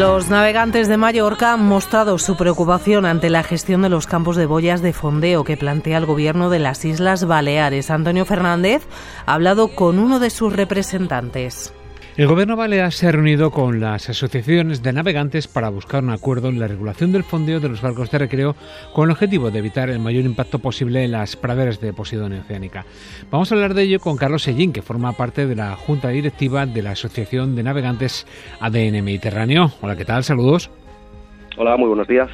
[0.00, 4.46] Los navegantes de Mallorca han mostrado su preocupación ante la gestión de los campos de
[4.46, 7.90] boyas de fondeo que plantea el gobierno de las Islas Baleares.
[7.90, 8.82] Antonio Fernández
[9.26, 11.74] ha hablado con uno de sus representantes.
[12.20, 16.50] El Gobierno balear se ha reunido con las asociaciones de navegantes para buscar un acuerdo
[16.50, 18.56] en la regulación del fondeo de los barcos de recreo
[18.92, 22.84] con el objetivo de evitar el mayor impacto posible en las praderas de Posidonia Oceánica.
[23.30, 26.66] Vamos a hablar de ello con Carlos Sellín, que forma parte de la Junta Directiva
[26.66, 28.26] de la Asociación de Navegantes
[28.60, 29.72] ADN Mediterráneo.
[29.80, 30.22] Hola, ¿qué tal?
[30.22, 30.70] Saludos.
[31.56, 32.28] Hola, muy buenos días.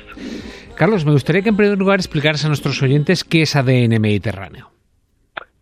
[0.74, 4.75] Carlos, me gustaría que en primer lugar explicaras a nuestros oyentes qué es ADN Mediterráneo.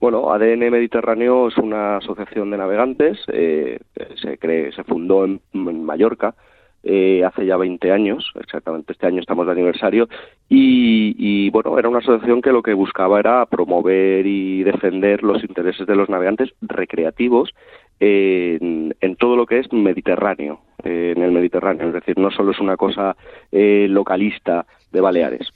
[0.05, 3.79] Bueno, ADN Mediterráneo es una asociación de navegantes, eh,
[4.21, 6.35] se, cree, se fundó en, Mallorca
[6.83, 10.11] eh, hace ya 20 años, exactamente este año estamos de aniversario,
[10.47, 15.43] y, y, bueno, era una asociación que lo que buscaba era promover y defender los
[15.43, 17.55] intereses de los navegantes recreativos
[18.01, 22.61] en, en todo lo que es Mediterráneo, en el Mediterráneo, es decir, no solo es
[22.61, 23.17] una cosa
[23.51, 25.49] eh, localista de Baleares.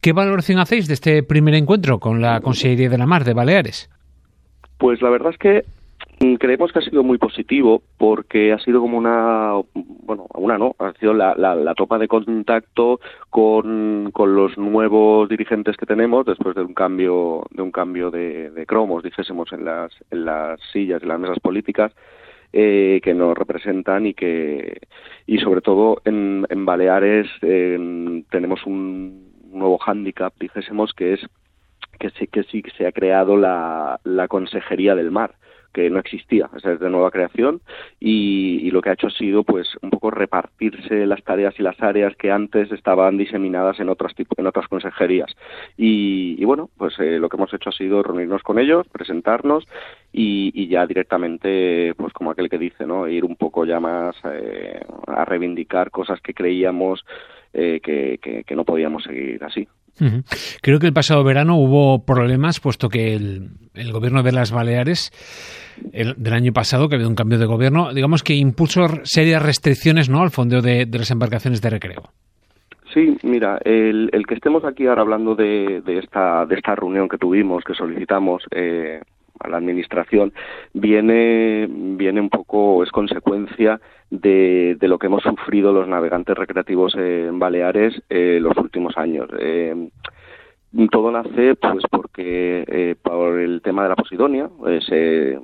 [0.00, 3.90] ¿Qué valoración hacéis de este primer encuentro con la Consejería de la Mar de Baleares?
[4.78, 5.64] Pues la verdad es que
[6.38, 10.92] creemos que ha sido muy positivo porque ha sido como una, bueno, una no, ha
[10.94, 13.00] sido la, la, la topa de contacto
[13.30, 18.50] con, con, los nuevos dirigentes que tenemos después de un cambio de un cambio de,
[18.50, 21.92] de cromos, dijésemos, en las, en las sillas, en las mesas políticas.
[22.50, 24.78] Eh, que nos representan y que
[25.26, 31.20] y sobre todo en, en Baleares eh, tenemos un nuevo hándicap, dijésemos, que es
[32.00, 35.34] que sí que sí se ha creado la, la consejería del mar
[35.72, 37.60] que no existía, es de nueva creación
[38.00, 41.62] y, y, lo que ha hecho ha sido pues un poco repartirse las tareas y
[41.62, 45.30] las áreas que antes estaban diseminadas en otras en otras consejerías
[45.76, 49.64] y, y bueno pues eh, lo que hemos hecho ha sido reunirnos con ellos, presentarnos
[50.12, 54.16] y, y, ya directamente pues como aquel que dice no ir un poco ya más
[54.24, 57.04] eh, a reivindicar cosas que creíamos
[57.52, 59.68] eh, que no podíamos seguir así.
[60.62, 65.10] Creo que el pasado verano hubo problemas, puesto que el, gobierno de las Baleares,
[65.92, 69.42] el, del año pasado, que ha habido un cambio de gobierno, digamos que impuso serias
[69.42, 70.22] restricciones ¿no?
[70.22, 72.10] al fondeo de, de las embarcaciones de recreo.
[72.92, 77.08] Sí, mira, el, el, que estemos aquí ahora hablando de, de, esta, de esta reunión
[77.08, 79.00] que tuvimos, que solicitamos eh,
[79.40, 80.32] a la administración,
[80.72, 83.78] viene, viene un poco, es consecuencia
[84.10, 89.28] de, de, lo que hemos sufrido los navegantes recreativos en Baleares eh, los últimos años.
[89.38, 89.90] Eh,
[90.90, 95.38] todo nace pues porque eh, por el tema de la posidonia eh, se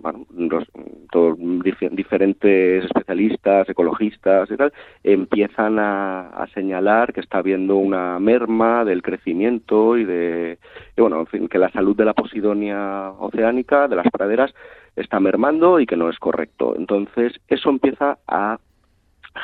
[0.00, 0.64] bueno, los,
[1.10, 4.72] todos diferentes especialistas, ecologistas y tal,
[5.02, 10.58] empiezan a, señalar que está habiendo una merma del crecimiento y de,
[10.96, 14.54] y bueno, que la salud de la posidonia oceánica, de las praderas,
[14.96, 16.74] está mermando y que no es correcto.
[16.76, 18.58] Entonces, eso empieza a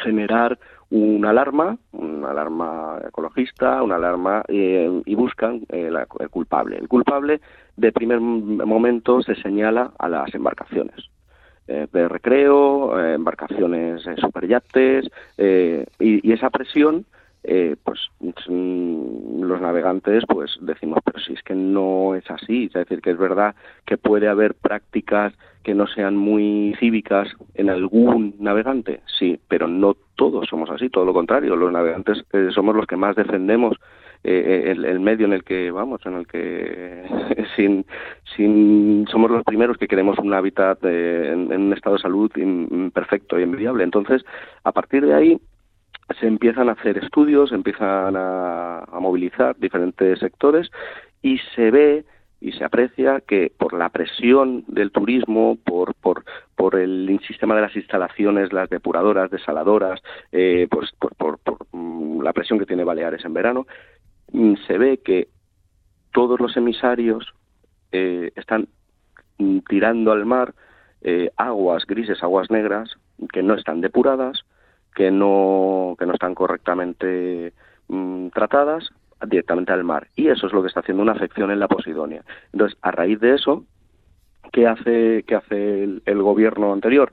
[0.02, 0.58] generar
[0.94, 6.78] una alarma, una alarma ecologista, una alarma eh, y buscan eh, la, el culpable.
[6.78, 7.40] El culpable
[7.76, 11.10] de primer momento se señala a las embarcaciones
[11.66, 17.06] eh, de recreo, embarcaciones superyates y, y, esa presión
[17.46, 22.72] eh, pues mm, los navegantes pues decimos, pero si es que no es así, es
[22.72, 28.34] decir, que es verdad que puede haber prácticas que no sean muy cívicas en algún
[28.38, 32.86] navegante, sí, pero no todos somos así, todo lo contrario, los navegantes eh, somos los
[32.86, 33.76] que más defendemos
[34.26, 37.02] eh, el, medio en el que vamos, en el que
[37.56, 37.84] sin,
[38.34, 42.32] sin somos los primeros que queremos un hábitat en, en, un estado de salud
[42.94, 43.84] perfecto y envidiable.
[43.84, 44.24] Entonces,
[44.62, 45.38] a partir de ahí,
[46.20, 50.70] se empiezan a hacer estudios, se empiezan a, movilizar diferentes sectores
[51.22, 52.04] y se ve
[52.40, 56.24] y se aprecia que por la presión del turismo, por, por,
[56.74, 60.02] el sistema de las instalaciones, las depuradoras, desaladoras,
[60.32, 61.38] eh, pues por, por,
[61.72, 63.66] mm, la presión que tiene Baleares en verano,
[64.32, 65.28] mm, se ve que
[66.12, 67.32] todos los emisarios
[67.92, 68.68] eh, están
[69.38, 70.54] mm, tirando al mar
[71.02, 72.90] eh, aguas grises, aguas negras,
[73.32, 74.44] que no están depuradas,
[74.94, 77.52] que no, que no están correctamente
[77.88, 78.90] mm, tratadas
[79.26, 80.08] directamente al mar.
[80.16, 82.22] Y eso es lo que está haciendo una afección en la Posidonia.
[82.52, 83.64] Entonces, a raíz de eso,
[84.52, 87.12] ¿qué hace, qué hace el, gobierno anterior?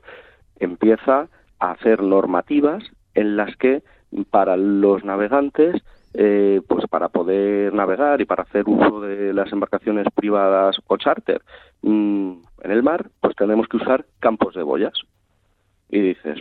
[0.58, 1.28] Empieza
[1.58, 3.82] a hacer normativas en las que
[4.30, 5.82] para los navegantes
[6.14, 11.40] eh, pues para poder navegar y para hacer uso de las embarcaciones privadas o charter
[11.80, 12.32] mm,
[12.64, 14.92] en el mar, pues tenemos que usar campos de boyas.
[15.88, 16.38] Y dices,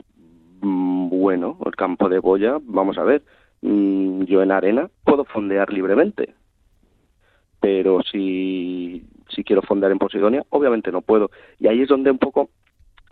[0.61, 3.23] bueno, el campo de boya, vamos a ver,
[3.61, 6.33] mm, yo en arena puedo fondear libremente,
[7.59, 11.31] pero si, si quiero fondear en Posidonia, obviamente no puedo.
[11.59, 12.49] Y ahí es donde un poco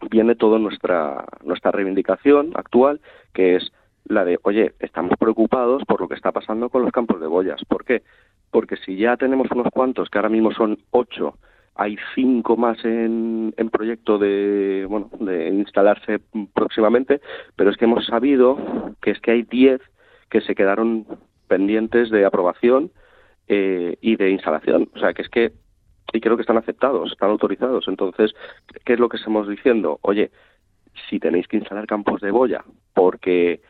[0.09, 3.01] viene toda nuestra, nuestra reivindicación actual,
[3.33, 3.71] que es
[4.05, 7.63] la de, oye, estamos preocupados por lo que está pasando con los campos de boyas.
[7.65, 8.01] ¿Por qué?
[8.49, 11.35] Porque si ya tenemos unos cuantos, que ahora mismo son ocho,
[11.79, 16.19] hay cinco más en, proyecto de, bueno, de instalarse
[16.53, 17.21] próximamente,
[17.55, 18.57] pero es que hemos sabido
[19.01, 19.79] que es que hay diez
[20.29, 21.07] que se quedaron
[21.47, 22.91] pendientes de aprobación
[23.47, 24.89] eh, y de instalación.
[24.93, 25.53] O sea, que es que,
[26.11, 27.87] y creo que están aceptados, están autorizados.
[27.87, 28.33] Entonces,
[28.83, 29.99] ¿qué es lo que estamos diciendo?
[30.01, 30.31] Oye,
[31.09, 32.61] si tenéis que instalar campos de boya
[32.93, 33.61] porque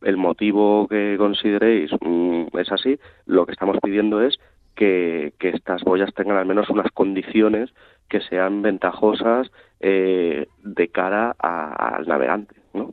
[0.00, 4.38] el motivo que consideréis mm, es así, lo que estamos pidiendo es
[4.74, 7.70] que, estas boyas tengan al menos unas condiciones
[8.08, 9.50] que sean ventajosas
[9.80, 12.56] eh, de cara al navegante.
[12.74, 12.92] ¿no?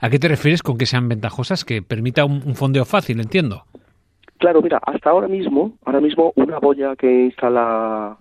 [0.00, 1.64] ¿A qué te refieres con que sean ventajosas?
[1.64, 3.64] Que permita un, fondeo fácil, entiendo.
[4.38, 8.16] Claro, mira, hasta ahora mismo, ahora mismo una boya que instala,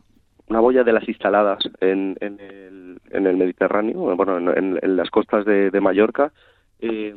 [0.48, 5.46] una boya de las instaladas en, en, el, en el Mediterráneo, bueno, en, las costas
[5.46, 6.32] de, Mallorca,
[6.80, 7.14] eh,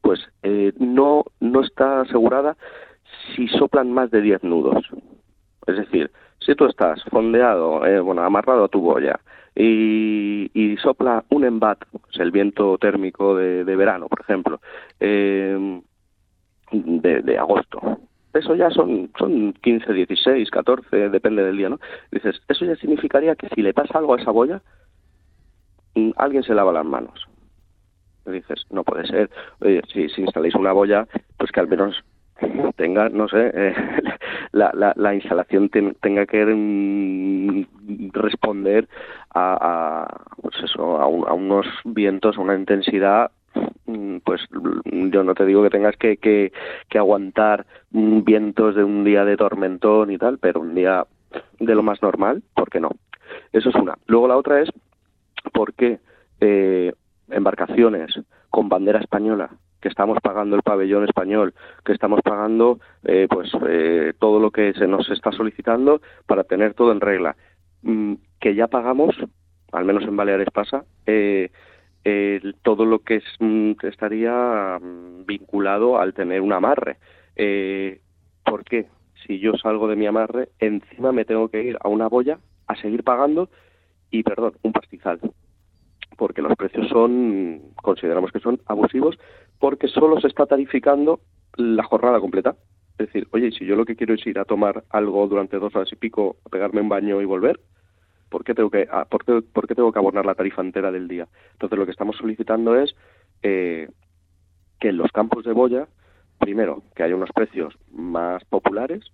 [0.00, 2.56] pues eh, no, no está asegurada
[3.34, 4.88] si soplan más de 10 nudos.
[5.66, 6.10] Es decir,
[6.40, 9.20] si tú estás fondeado, eh, bueno, amarrado a tu boya
[9.54, 11.78] y, y sopla un embat,
[12.18, 14.60] el viento térmico de, verano, por ejemplo,
[15.00, 15.80] eh,
[16.72, 17.98] de, de, agosto,
[18.34, 21.80] eso ya son, son 15, 16, 14, depende del día, ¿no?
[22.12, 24.62] Dices, eso ya significaría que si le pasa algo a esa boya,
[25.94, 27.26] mm, alguien se lava las manos.
[28.26, 29.30] Dices, no puede ser.
[29.60, 31.06] Oye, si, si instaláis una boya,
[31.38, 32.04] pues que al menos
[32.76, 33.74] tenga, no sé, eh,
[34.52, 37.64] la, la, la, instalación tenga que mm,
[38.12, 38.88] responder
[39.34, 43.30] a, a, pues eso, a, unos vientos, a una intensidad
[43.86, 44.42] mm, pues
[44.84, 46.52] yo no te digo que tengas que, que,
[46.88, 51.04] que aguantar mm, vientos de un día de tormentón y tal, pero un día
[51.58, 52.90] de lo más normal, ¿por qué no?
[53.52, 53.96] Eso es una.
[54.06, 54.70] Luego la otra es
[55.52, 55.98] por qué
[56.40, 56.92] eh,
[57.28, 58.14] embarcaciones
[58.50, 59.50] con bandera española
[59.80, 61.54] que estamos pagando el pabellón español,
[61.84, 66.74] que estamos pagando eh, pues eh, todo lo que se nos está solicitando para tener
[66.74, 67.36] todo en regla,
[67.82, 69.16] mm, que ya pagamos,
[69.72, 71.50] al menos en Baleares pasa, eh,
[72.62, 76.96] todo lo que es, mm, estaría mm, vinculado al tener un amarre.
[78.44, 78.86] ¿Por qué?
[79.26, 82.76] Si yo salgo de mi amarre, encima me tengo que ir a una boya a
[82.76, 83.50] seguir pagando
[84.10, 85.20] y, perdón, un pastizal
[86.18, 89.16] porque los precios son, consideramos que son abusivos,
[89.58, 91.20] porque solo se está tarificando
[91.56, 92.56] la jornada completa.
[92.98, 95.74] Es decir, oye, si yo lo que quiero es ir a tomar algo durante dos
[95.74, 97.60] horas y pico, a pegarme un baño y volver,
[98.28, 101.28] ¿por qué tengo que, ah, por qué, tengo que abonar la tarifa entera del día?
[101.52, 102.94] Entonces, lo que estamos solicitando es
[103.42, 103.88] eh,
[104.80, 105.88] que en los campos de boya,
[106.38, 109.04] primero, que haya unos precios más populares,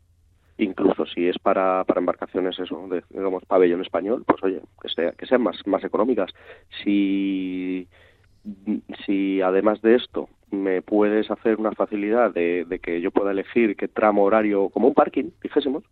[0.58, 5.12] incluso si es para, para embarcaciones eso de, digamos pabellón español pues oye que sea
[5.12, 6.30] que sean más más económicas
[6.84, 7.88] si
[9.04, 13.76] si además de esto me puedes hacer una facilidad de, de que yo pueda elegir
[13.76, 15.84] qué tramo horario como un parking dijésemos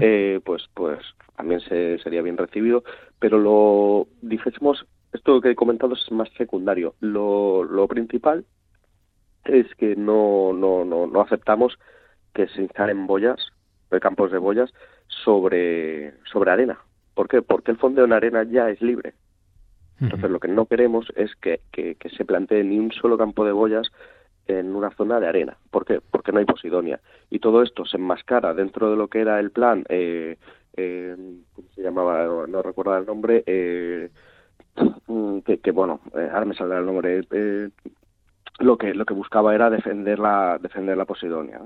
[0.00, 0.98] eh, pues pues
[1.36, 2.82] también se, sería bien recibido
[3.20, 8.44] pero lo dijésemos esto que he comentado es más secundario lo, lo principal
[9.44, 11.78] es que no, no, no, no aceptamos
[12.34, 13.40] que se instalen boyas,
[13.90, 14.72] eh, campos de boyas,
[15.08, 16.78] sobre, sobre arena.
[17.14, 17.42] ¿Por qué?
[17.42, 19.14] Porque el fondeo en arena ya es libre.
[20.00, 23.52] Entonces, lo que no queremos es que, que, se plantee ni un solo campo de
[23.52, 23.90] boyas
[24.46, 25.58] en una zona de arena.
[25.70, 26.00] ¿Por qué?
[26.00, 27.00] Porque no hay posidonia.
[27.28, 30.38] Y todo esto se enmascara dentro de lo que era el plan, eh,
[30.76, 31.16] eh,
[31.52, 32.46] ¿cómo se llamaba?
[32.48, 34.10] No, recuerdo el nombre, eh,
[35.44, 37.22] que, que, bueno, eh, ahora me saldrá el nombre.
[37.30, 37.68] Eh,
[38.58, 41.60] lo que lo que buscaba era defender la defender la posidonia.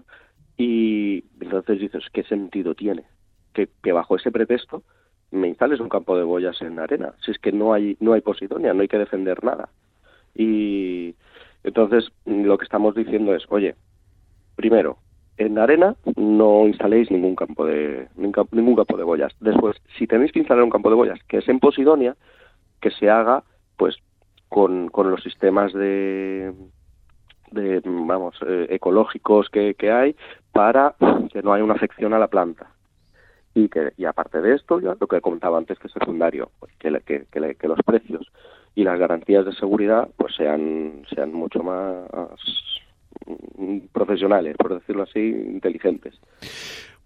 [0.57, 3.05] Y entonces dices, ¿qué sentido tiene?
[3.53, 4.83] Que, que bajo ese pretexto
[5.35, 7.15] me instales un campo de boyas en arena.
[7.25, 9.69] Si es que no hay, no hay posidonia, no hay que defender nada.
[10.35, 11.15] Y
[11.63, 13.75] entonces lo que estamos diciendo es, oye,
[14.57, 14.99] primero,
[15.37, 19.33] en arena no instaléis ningún campo de ningún campo de boyas.
[19.41, 22.17] Después, si tenéis que instalar un campo de boyas que es en posidonia,
[22.81, 23.43] que se haga
[23.77, 23.97] pues
[24.49, 26.53] con, con los sistemas de
[27.51, 30.17] de vamos eh, ecológicos que, que hay
[30.53, 30.95] para
[31.33, 32.74] que no haya una afección a la planta
[33.55, 36.73] y que y aparte de esto ya lo que comentaba antes que es secundario pues
[36.79, 36.91] que,
[37.31, 38.27] que, que, los precios
[38.75, 42.09] y las garantías de seguridad pues sean sean mucho más
[43.93, 46.21] profesionales por decirlo así inteligentes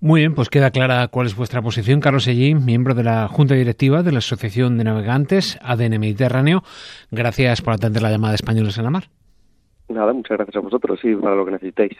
[0.00, 1.98] muy bien, pues queda clara cuál es vuestra posición.
[1.98, 6.62] Carlos Sellín, miembro de la Junta Directiva de la Asociación de Navegantes ADN Mediterráneo.
[7.10, 9.04] Gracias por atender la llamada de Españoles en la Mar.
[9.88, 11.98] Nada, muchas gracias a vosotros y para lo que necesitéis.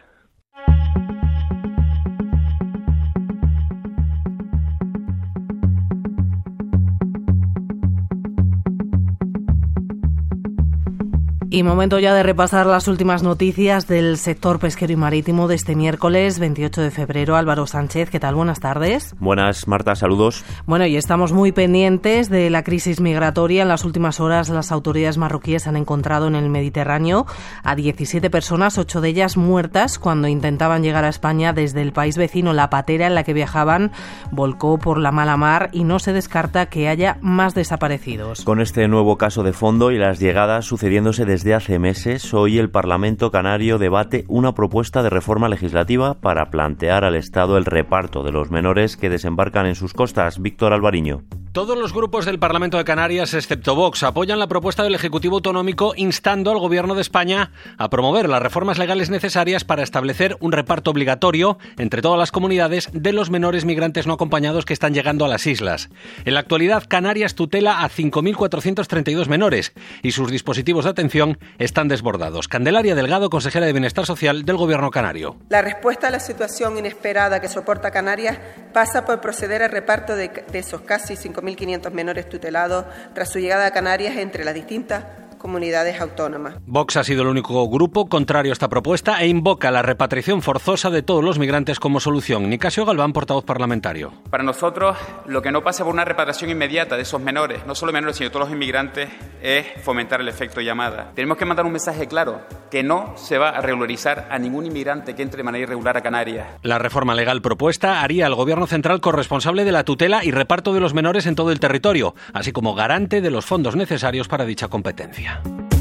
[11.58, 15.74] Y momento ya de repasar las últimas noticias del sector pesquero y marítimo de este
[15.74, 17.34] miércoles 28 de febrero.
[17.34, 18.36] Álvaro Sánchez, ¿qué tal?
[18.36, 19.16] Buenas tardes.
[19.18, 20.44] Buenas, Marta, saludos.
[20.66, 23.62] Bueno, y estamos muy pendientes de la crisis migratoria.
[23.62, 27.26] En las últimas horas las autoridades marroquíes han encontrado en el Mediterráneo
[27.64, 32.16] a 17 personas, ocho de ellas muertas, cuando intentaban llegar a España desde el país
[32.16, 32.52] vecino.
[32.52, 33.90] La patera en la que viajaban
[34.30, 38.44] volcó por la mala mar y no se descarta que haya más desaparecidos.
[38.44, 42.58] Con este nuevo caso de fondo y las llegadas sucediéndose desde desde hace meses, hoy
[42.58, 48.22] el Parlamento Canario debate una propuesta de reforma legislativa para plantear al Estado el reparto
[48.22, 50.42] de los menores que desembarcan en sus costas.
[50.42, 51.24] Víctor Alvariño.
[51.52, 55.92] Todos los grupos del Parlamento de Canarias, excepto Vox, apoyan la propuesta del Ejecutivo Autonómico
[55.96, 60.92] instando al Gobierno de España a promover las reformas legales necesarias para establecer un reparto
[60.92, 65.28] obligatorio entre todas las comunidades de los menores migrantes no acompañados que están llegando a
[65.28, 65.90] las islas.
[66.24, 69.72] En la actualidad, Canarias tutela a 5.432 menores
[70.04, 71.27] y sus dispositivos de atención
[71.58, 72.48] están desbordados.
[72.48, 75.36] Candelaria Delgado, consejera de Bienestar Social del Gobierno canario.
[75.48, 78.38] La respuesta a la situación inesperada que soporta Canarias
[78.72, 83.38] pasa por proceder al reparto de, de esos casi 5 5.500 menores tutelados tras su
[83.38, 85.04] llegada a Canarias entre las distintas
[85.38, 86.56] comunidades autónomas.
[86.66, 90.90] Vox ha sido el único grupo contrario a esta propuesta e invoca la repatriación forzosa
[90.90, 92.50] de todos los migrantes como solución.
[92.50, 94.12] Nicasio Galván, portavoz parlamentario.
[94.30, 97.92] Para nosotros, lo que no pasa por una repatriación inmediata de esos menores, no solo
[97.92, 99.08] menores, sino todos los inmigrantes,
[99.42, 101.12] es fomentar el efecto llamada.
[101.14, 105.14] Tenemos que mandar un mensaje claro, que no se va a regularizar a ningún inmigrante
[105.14, 106.48] que entre de manera irregular a Canarias.
[106.62, 110.80] La reforma legal propuesta haría al Gobierno central corresponsable de la tutela y reparto de
[110.80, 114.68] los menores en todo el territorio, así como garante de los fondos necesarios para dicha
[114.68, 115.27] competencia.
[115.28, 115.77] Yeah.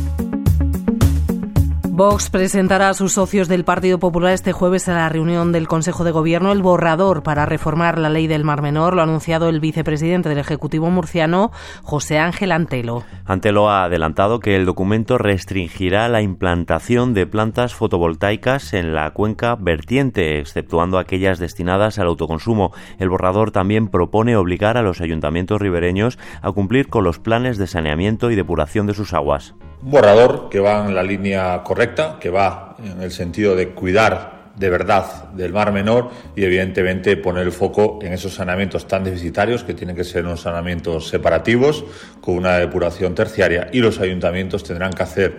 [1.97, 6.03] Vox presentará a sus socios del Partido Popular este jueves a la reunión del Consejo
[6.03, 8.93] de Gobierno el borrador para reformar la ley del Mar Menor.
[8.93, 13.03] Lo ha anunciado el vicepresidente del Ejecutivo murciano, José Ángel Antelo.
[13.25, 19.55] Antelo ha adelantado que el documento restringirá la implantación de plantas fotovoltaicas en la cuenca
[19.55, 22.73] vertiente, exceptuando aquellas destinadas al autoconsumo.
[22.99, 27.65] El borrador también propone obligar a los ayuntamientos ribereños a cumplir con los planes de
[27.65, 29.55] saneamiento y depuración de sus aguas.
[29.83, 34.37] Un borrador que va en la línea correcta, que va en el sentido de cuidar
[34.57, 39.63] de verdad del Mar Menor y evidentemente poner el foco en esos saneamientos tan deficitarios
[39.63, 41.85] que tienen que ser unos saneamientos separativos
[42.21, 45.37] con una depuración terciaria y los ayuntamientos tendrán que hacer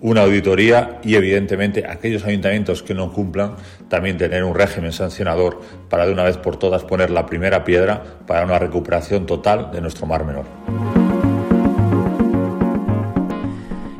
[0.00, 3.56] una auditoría y evidentemente aquellos ayuntamientos que no cumplan
[3.88, 8.02] también tener un régimen sancionador para de una vez por todas poner la primera piedra
[8.26, 11.03] para una recuperación total de nuestro Mar Menor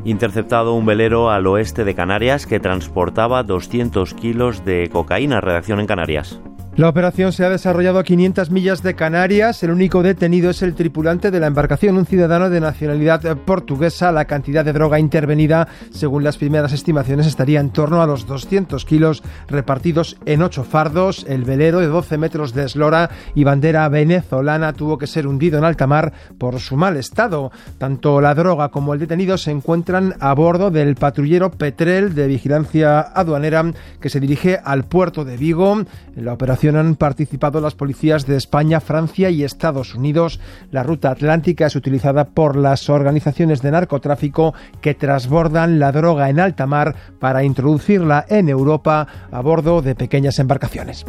[0.04, 5.40] interceptado un velero al oeste de Canarias que transportaba 200 kilos de cocaína.
[5.40, 6.40] Redacción en Canarias.
[6.76, 9.62] La operación se ha desarrollado a 500 millas de Canarias.
[9.62, 14.10] El único detenido es el tripulante de la embarcación, un ciudadano de nacionalidad portuguesa.
[14.10, 18.84] La cantidad de droga intervenida, según las primeras estimaciones, estaría en torno a los 200
[18.86, 21.24] kilos repartidos en ocho fardos.
[21.28, 25.64] El velero de 12 metros de eslora y bandera venezolana tuvo que ser hundido en
[25.64, 27.52] alta mar por su mal estado.
[27.78, 32.98] Tanto la droga como el detenido se encuentran a bordo del patrullero Petrel de vigilancia
[32.98, 33.64] aduanera
[34.00, 35.84] que se dirige al puerto de Vigo.
[36.16, 40.40] La operación han participado las policías de España, Francia y Estados Unidos.
[40.70, 46.40] La ruta atlántica es utilizada por las organizaciones de narcotráfico que transbordan la droga en
[46.40, 51.04] alta mar para introducirla en Europa a bordo de pequeñas embarcaciones.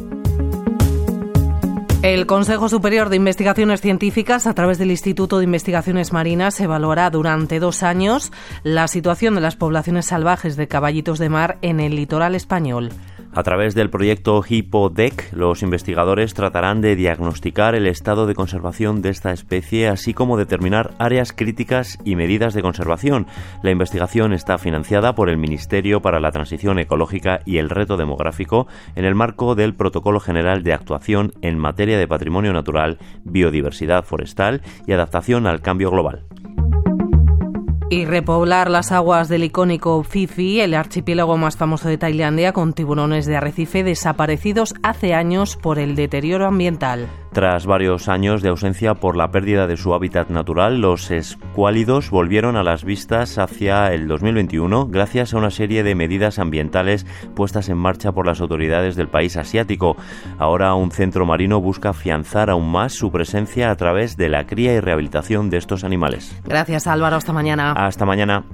[2.06, 7.60] El Consejo Superior de Investigaciones Científicas, a través del Instituto de Investigaciones Marinas, evaluará durante
[7.60, 8.32] dos años
[8.62, 12.91] la situación de las poblaciones salvajes de caballitos de mar en el litoral español.
[13.36, 19.09] A través del proyecto HIPODEC, los investigadores tratarán de diagnosticar el estado de conservación de
[19.09, 23.27] esta especie, así como determinar áreas críticas y medidas de conservación.
[23.61, 28.67] La investigación está financiada por el Ministerio para la Transición Ecológica y el Reto Demográfico
[28.95, 34.61] en el marco del Protocolo General de Actuación en materia de patrimonio natural, biodiversidad forestal
[34.88, 36.23] y adaptación al cambio global
[37.89, 43.25] y repoblar las aguas del icónico Fifi, el archipiélago más famoso de Tailandia, con tiburones
[43.25, 47.07] de arrecife desaparecidos hace años por el deterioro ambiental.
[47.36, 52.55] Tras varios años de ausencia por la pérdida de su hábitat natural, los escuálidos volvieron
[52.55, 57.05] a las vistas hacia el 2021 gracias a una serie de medidas ambientales
[57.36, 59.97] puestas en marcha por las autoridades del país asiático.
[60.38, 64.73] Ahora un centro marino busca afianzar aún más su presencia a través de la cría
[64.73, 66.33] y rehabilitación de estos animales.
[66.45, 67.73] Gracias Álvaro, hasta mañana.
[67.73, 68.45] Hasta mañana.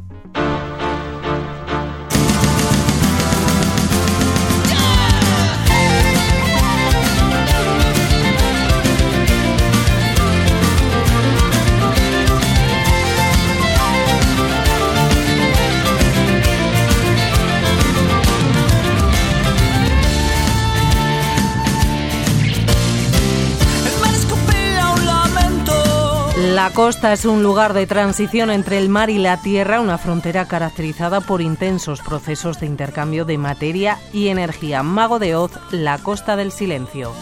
[26.62, 30.45] La costa es un lugar de transición entre el mar y la tierra, una frontera
[30.45, 34.84] caracterizada por intensos procesos de intercambio de materia y energía.
[34.84, 37.14] Mago de Oz, la costa del silencio.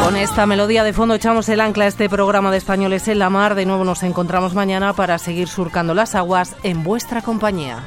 [0.00, 3.28] Con esta melodía de fondo echamos el ancla a este programa de Españoles en la
[3.28, 3.56] Mar.
[3.56, 7.82] De nuevo nos encontramos mañana para seguir surcando las aguas en vuestra compañía.